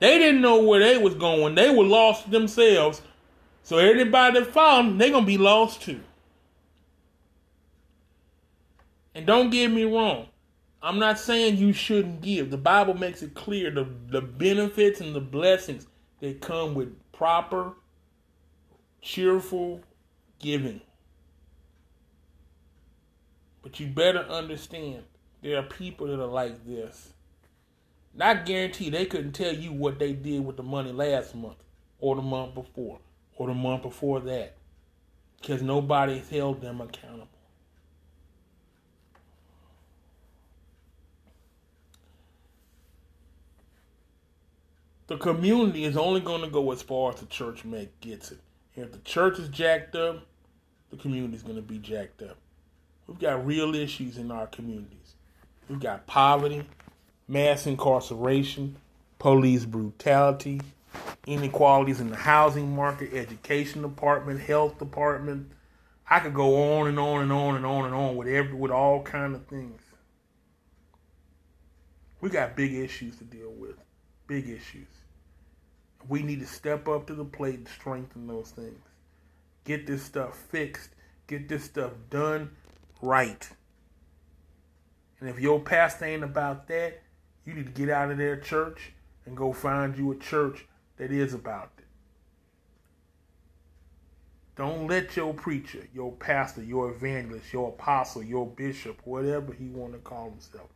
They 0.00 0.18
didn't 0.18 0.40
know 0.40 0.60
where 0.62 0.80
they 0.80 0.98
was 0.98 1.14
going. 1.14 1.54
They 1.54 1.70
were 1.70 1.84
lost 1.84 2.30
themselves. 2.30 3.02
So 3.62 3.78
anybody 3.78 4.40
that 4.40 4.52
followed 4.52 4.88
them, 4.88 4.98
they're 4.98 5.10
gonna 5.10 5.24
be 5.24 5.38
lost 5.38 5.82
too. 5.82 6.00
And 9.14 9.26
don't 9.26 9.50
get 9.50 9.70
me 9.70 9.84
wrong. 9.84 10.26
I'm 10.82 10.98
not 10.98 11.20
saying 11.20 11.58
you 11.58 11.72
shouldn't 11.72 12.22
give. 12.22 12.50
The 12.50 12.58
Bible 12.58 12.94
makes 12.94 13.22
it 13.22 13.34
clear 13.34 13.70
the, 13.70 13.86
the 14.08 14.20
benefits 14.20 15.00
and 15.00 15.14
the 15.14 15.20
blessings 15.20 15.86
that 16.20 16.40
come 16.40 16.74
with 16.74 16.92
proper, 17.12 17.72
cheerful 19.00 19.82
giving. 20.38 20.80
But 23.62 23.78
you 23.78 23.86
better 23.86 24.20
understand 24.20 25.04
there 25.42 25.58
are 25.58 25.62
people 25.62 26.08
that 26.08 26.20
are 26.20 26.26
like 26.26 26.66
this. 26.66 27.12
Not 28.14 28.44
guarantee 28.44 28.90
they 28.90 29.06
couldn't 29.06 29.32
tell 29.32 29.54
you 29.54 29.72
what 29.72 29.98
they 29.98 30.12
did 30.12 30.44
with 30.44 30.56
the 30.56 30.62
money 30.62 30.92
last 30.92 31.34
month 31.34 31.56
or 31.98 32.16
the 32.16 32.22
month 32.22 32.54
before 32.54 32.98
or 33.36 33.46
the 33.46 33.54
month 33.54 33.82
before 33.82 34.20
that 34.20 34.56
because 35.40 35.62
nobody 35.62 36.22
held 36.30 36.60
them 36.60 36.80
accountable. 36.80 37.28
The 45.08 45.16
community 45.16 45.84
is 45.84 45.96
only 45.96 46.20
going 46.20 46.42
to 46.42 46.48
go 46.48 46.70
as 46.72 46.80
far 46.80 47.12
as 47.12 47.20
the 47.20 47.26
church 47.26 47.64
make 47.64 48.00
gets 48.00 48.30
it. 48.30 48.38
if 48.76 48.92
the 48.92 48.98
church 48.98 49.38
is 49.38 49.48
jacked 49.48 49.96
up, 49.96 50.26
the 50.90 50.96
community 50.96 51.34
is 51.34 51.42
going 51.42 51.56
to 51.56 51.62
be 51.62 51.78
jacked 51.78 52.22
up. 52.22 52.36
We've 53.06 53.18
got 53.18 53.44
real 53.44 53.74
issues 53.74 54.16
in 54.16 54.30
our 54.30 54.46
communities. 54.46 55.14
We've 55.68 55.80
got 55.80 56.06
poverty, 56.06 56.64
mass 57.26 57.66
incarceration, 57.66 58.76
police 59.18 59.64
brutality, 59.64 60.60
inequalities 61.26 62.00
in 62.00 62.10
the 62.10 62.16
housing 62.16 62.74
market, 62.74 63.12
education 63.12 63.82
department, 63.82 64.40
health 64.40 64.78
department. 64.78 65.50
I 66.08 66.20
could 66.20 66.34
go 66.34 66.78
on 66.78 66.88
and 66.88 66.98
on 66.98 67.22
and 67.22 67.32
on 67.32 67.56
and 67.56 67.66
on 67.66 67.86
and 67.86 67.94
on 67.94 68.16
with 68.16 68.28
every 68.28 68.54
with 68.54 68.70
all 68.70 69.02
kind 69.02 69.34
of 69.34 69.46
things. 69.46 69.80
We 72.20 72.30
got 72.30 72.56
big 72.56 72.72
issues 72.72 73.16
to 73.16 73.24
deal 73.24 73.50
with. 73.50 73.76
Big 74.32 74.48
issues. 74.48 74.88
We 76.08 76.22
need 76.22 76.40
to 76.40 76.46
step 76.46 76.88
up 76.88 77.06
to 77.08 77.14
the 77.14 77.22
plate 77.22 77.56
and 77.56 77.68
strengthen 77.68 78.26
those 78.26 78.50
things. 78.50 78.80
Get 79.66 79.86
this 79.86 80.02
stuff 80.02 80.38
fixed. 80.50 80.88
Get 81.26 81.50
this 81.50 81.64
stuff 81.64 81.92
done 82.08 82.52
right. 83.02 83.46
And 85.20 85.28
if 85.28 85.38
your 85.38 85.60
pastor 85.60 86.06
ain't 86.06 86.24
about 86.24 86.66
that, 86.68 87.02
you 87.44 87.52
need 87.52 87.66
to 87.66 87.72
get 87.72 87.90
out 87.90 88.10
of 88.10 88.16
their 88.16 88.38
church 88.38 88.94
and 89.26 89.36
go 89.36 89.52
find 89.52 89.98
you 89.98 90.12
a 90.12 90.16
church 90.16 90.64
that 90.96 91.12
is 91.12 91.34
about 91.34 91.70
it. 91.76 91.84
Don't 94.56 94.86
let 94.86 95.14
your 95.14 95.34
preacher, 95.34 95.86
your 95.92 96.10
pastor, 96.10 96.62
your 96.62 96.90
evangelist, 96.90 97.52
your 97.52 97.68
apostle, 97.68 98.22
your 98.22 98.46
bishop, 98.46 98.98
whatever 99.04 99.52
he 99.52 99.66
want 99.66 99.92
to 99.92 99.98
call 99.98 100.30
himself, 100.30 100.70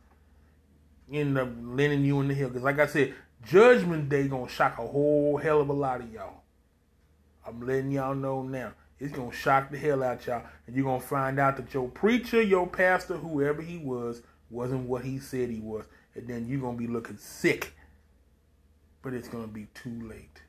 end 1.11 1.39
up 1.39 1.49
letting 1.59 2.05
you 2.05 2.21
in 2.21 2.27
the 2.27 2.35
hill. 2.35 2.49
Because 2.49 2.61
like 2.61 2.77
I 2.77 2.85
said, 2.85 3.15
judgment 3.45 4.09
day 4.09 4.27
gonna 4.27 4.49
shock 4.49 4.77
a 4.77 4.87
whole 4.87 5.37
hell 5.37 5.61
of 5.61 5.69
a 5.69 5.73
lot 5.73 6.01
of 6.01 6.11
y'all. 6.11 6.43
I'm 7.45 7.65
letting 7.65 7.91
y'all 7.91 8.15
know 8.15 8.43
now. 8.43 8.73
It's 8.99 9.13
gonna 9.13 9.31
shock 9.31 9.69
the 9.69 9.77
hell 9.77 10.03
out 10.03 10.25
y'all, 10.25 10.43
and 10.65 10.75
you're 10.75 10.85
gonna 10.85 10.99
find 10.99 11.39
out 11.39 11.57
that 11.57 11.73
your 11.73 11.87
preacher, 11.87 12.41
your 12.41 12.67
pastor, 12.67 13.15
whoever 13.17 13.61
he 13.61 13.77
was, 13.77 14.23
wasn't 14.49 14.87
what 14.87 15.03
he 15.03 15.19
said 15.19 15.49
he 15.49 15.59
was, 15.59 15.85
and 16.15 16.27
then 16.27 16.47
you're 16.47 16.61
gonna 16.61 16.77
be 16.77 16.87
looking 16.87 17.17
sick. 17.17 17.73
But 19.01 19.13
it's 19.13 19.27
gonna 19.27 19.47
be 19.47 19.67
too 19.73 20.07
late. 20.07 20.41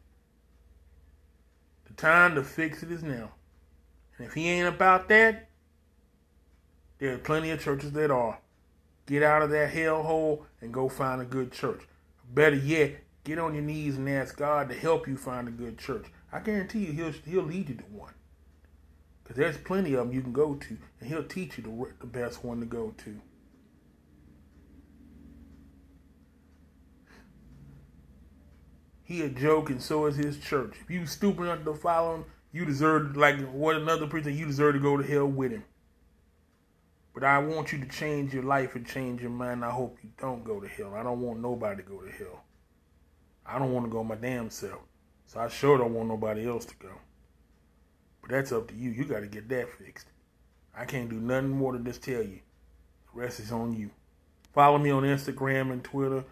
The 1.86 1.94
time 1.94 2.34
to 2.36 2.42
fix 2.42 2.82
it 2.82 2.90
is 2.90 3.02
now. 3.02 3.32
And 4.16 4.26
if 4.26 4.34
he 4.34 4.48
ain't 4.48 4.68
about 4.68 5.08
that, 5.08 5.48
there 6.98 7.14
are 7.14 7.18
plenty 7.18 7.50
of 7.50 7.60
churches 7.62 7.92
that 7.92 8.10
are. 8.10 8.38
Get 9.06 9.22
out 9.22 9.42
of 9.42 9.50
that 9.50 9.72
hellhole 9.72 10.44
and 10.60 10.72
go 10.72 10.88
find 10.88 11.22
a 11.22 11.24
good 11.24 11.52
church. 11.52 11.82
Better 12.32 12.56
yet, 12.56 12.96
get 13.24 13.38
on 13.38 13.54
your 13.54 13.62
knees 13.62 13.96
and 13.96 14.08
ask 14.08 14.36
God 14.36 14.68
to 14.68 14.74
help 14.74 15.08
you 15.08 15.16
find 15.16 15.48
a 15.48 15.50
good 15.50 15.78
church. 15.78 16.06
I 16.32 16.40
guarantee 16.40 16.86
you, 16.86 16.92
he'll 16.92 17.12
he'll 17.26 17.42
lead 17.42 17.68
you 17.68 17.74
to 17.76 17.84
one. 17.84 18.12
Because 19.22 19.36
there's 19.36 19.56
plenty 19.58 19.94
of 19.94 20.06
them 20.06 20.14
you 20.14 20.22
can 20.22 20.32
go 20.32 20.54
to, 20.54 20.76
and 21.00 21.08
he'll 21.08 21.24
teach 21.24 21.58
you 21.58 21.64
the, 21.64 21.92
the 22.00 22.06
best 22.06 22.44
one 22.44 22.60
to 22.60 22.66
go 22.66 22.94
to. 22.98 23.20
He 29.04 29.22
a 29.22 29.28
joke, 29.30 29.70
and 29.70 29.82
so 29.82 30.04
is 30.04 30.16
his 30.16 30.38
church. 30.38 30.76
If 30.82 30.90
you 30.90 31.06
stupid 31.06 31.44
enough 31.44 31.64
to 31.64 31.74
follow 31.74 32.16
him, 32.16 32.24
you 32.52 32.66
deserve, 32.66 33.16
like 33.16 33.40
what 33.52 33.76
another 33.76 34.06
preacher, 34.06 34.30
you 34.30 34.44
deserve 34.44 34.74
to 34.74 34.80
go 34.80 34.98
to 34.98 35.02
hell 35.02 35.26
with 35.26 35.52
him. 35.52 35.64
But 37.18 37.26
I 37.26 37.38
want 37.40 37.72
you 37.72 37.80
to 37.80 37.88
change 37.88 38.32
your 38.32 38.44
life 38.44 38.76
and 38.76 38.86
change 38.86 39.20
your 39.20 39.32
mind. 39.32 39.64
I 39.64 39.70
hope 39.70 39.98
you 40.04 40.10
don't 40.20 40.44
go 40.44 40.60
to 40.60 40.68
hell. 40.68 40.94
I 40.94 41.02
don't 41.02 41.20
want 41.20 41.40
nobody 41.40 41.82
to 41.82 41.88
go 41.88 41.98
to 41.98 42.12
hell. 42.12 42.44
I 43.44 43.58
don't 43.58 43.72
want 43.72 43.86
to 43.86 43.90
go 43.90 44.04
my 44.04 44.14
damn 44.14 44.50
self. 44.50 44.78
So 45.26 45.40
I 45.40 45.48
sure 45.48 45.78
don't 45.78 45.94
want 45.94 46.08
nobody 46.08 46.46
else 46.46 46.64
to 46.66 46.76
go. 46.76 46.92
But 48.20 48.30
that's 48.30 48.52
up 48.52 48.68
to 48.68 48.74
you. 48.76 48.90
You 48.90 49.04
got 49.04 49.18
to 49.18 49.26
get 49.26 49.48
that 49.48 49.68
fixed. 49.68 50.06
I 50.76 50.84
can't 50.84 51.10
do 51.10 51.16
nothing 51.16 51.50
more 51.50 51.72
than 51.72 51.84
just 51.84 52.04
tell 52.04 52.22
you. 52.22 52.38
The 53.12 53.20
rest 53.20 53.40
is 53.40 53.50
on 53.50 53.74
you. 53.74 53.90
Follow 54.54 54.78
me 54.78 54.90
on 54.90 55.02
Instagram 55.02 55.72
and 55.72 55.82
Twitter. 55.82 56.22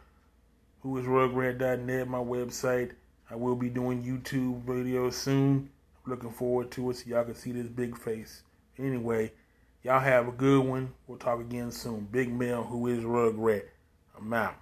Who 0.83 0.99
is 0.99 1.07
Rugrat.net, 1.07 2.07
my 2.07 2.19
website. 2.19 2.93
I 3.29 3.35
will 3.35 3.57
be 3.57 3.71
doing 3.71 4.05
YouTube 4.05 4.63
videos 4.63 5.15
soon. 5.15 5.69
Looking 6.07 6.31
forward 6.31 6.71
to 6.71 6.91
it 6.91 6.99
so 6.99 7.03
y'all 7.09 7.25
can 7.25 7.35
see 7.35 7.51
this 7.51 7.67
big 7.67 7.99
face. 7.99 8.45
Anyway, 8.79 9.33
y'all 9.83 10.01
have 10.01 10.29
a 10.29 10.33
good 10.33 10.65
one. 10.65 10.93
We'll 11.07 11.19
talk 11.19 11.41
again 11.41 11.71
soon. 11.71 12.09
Big 12.11 12.33
Mel, 12.33 12.65
who 12.65 12.87
is 12.89 13.05
Rugrat. 13.05 13.65
I'm 14.19 14.33
out. 14.33 14.57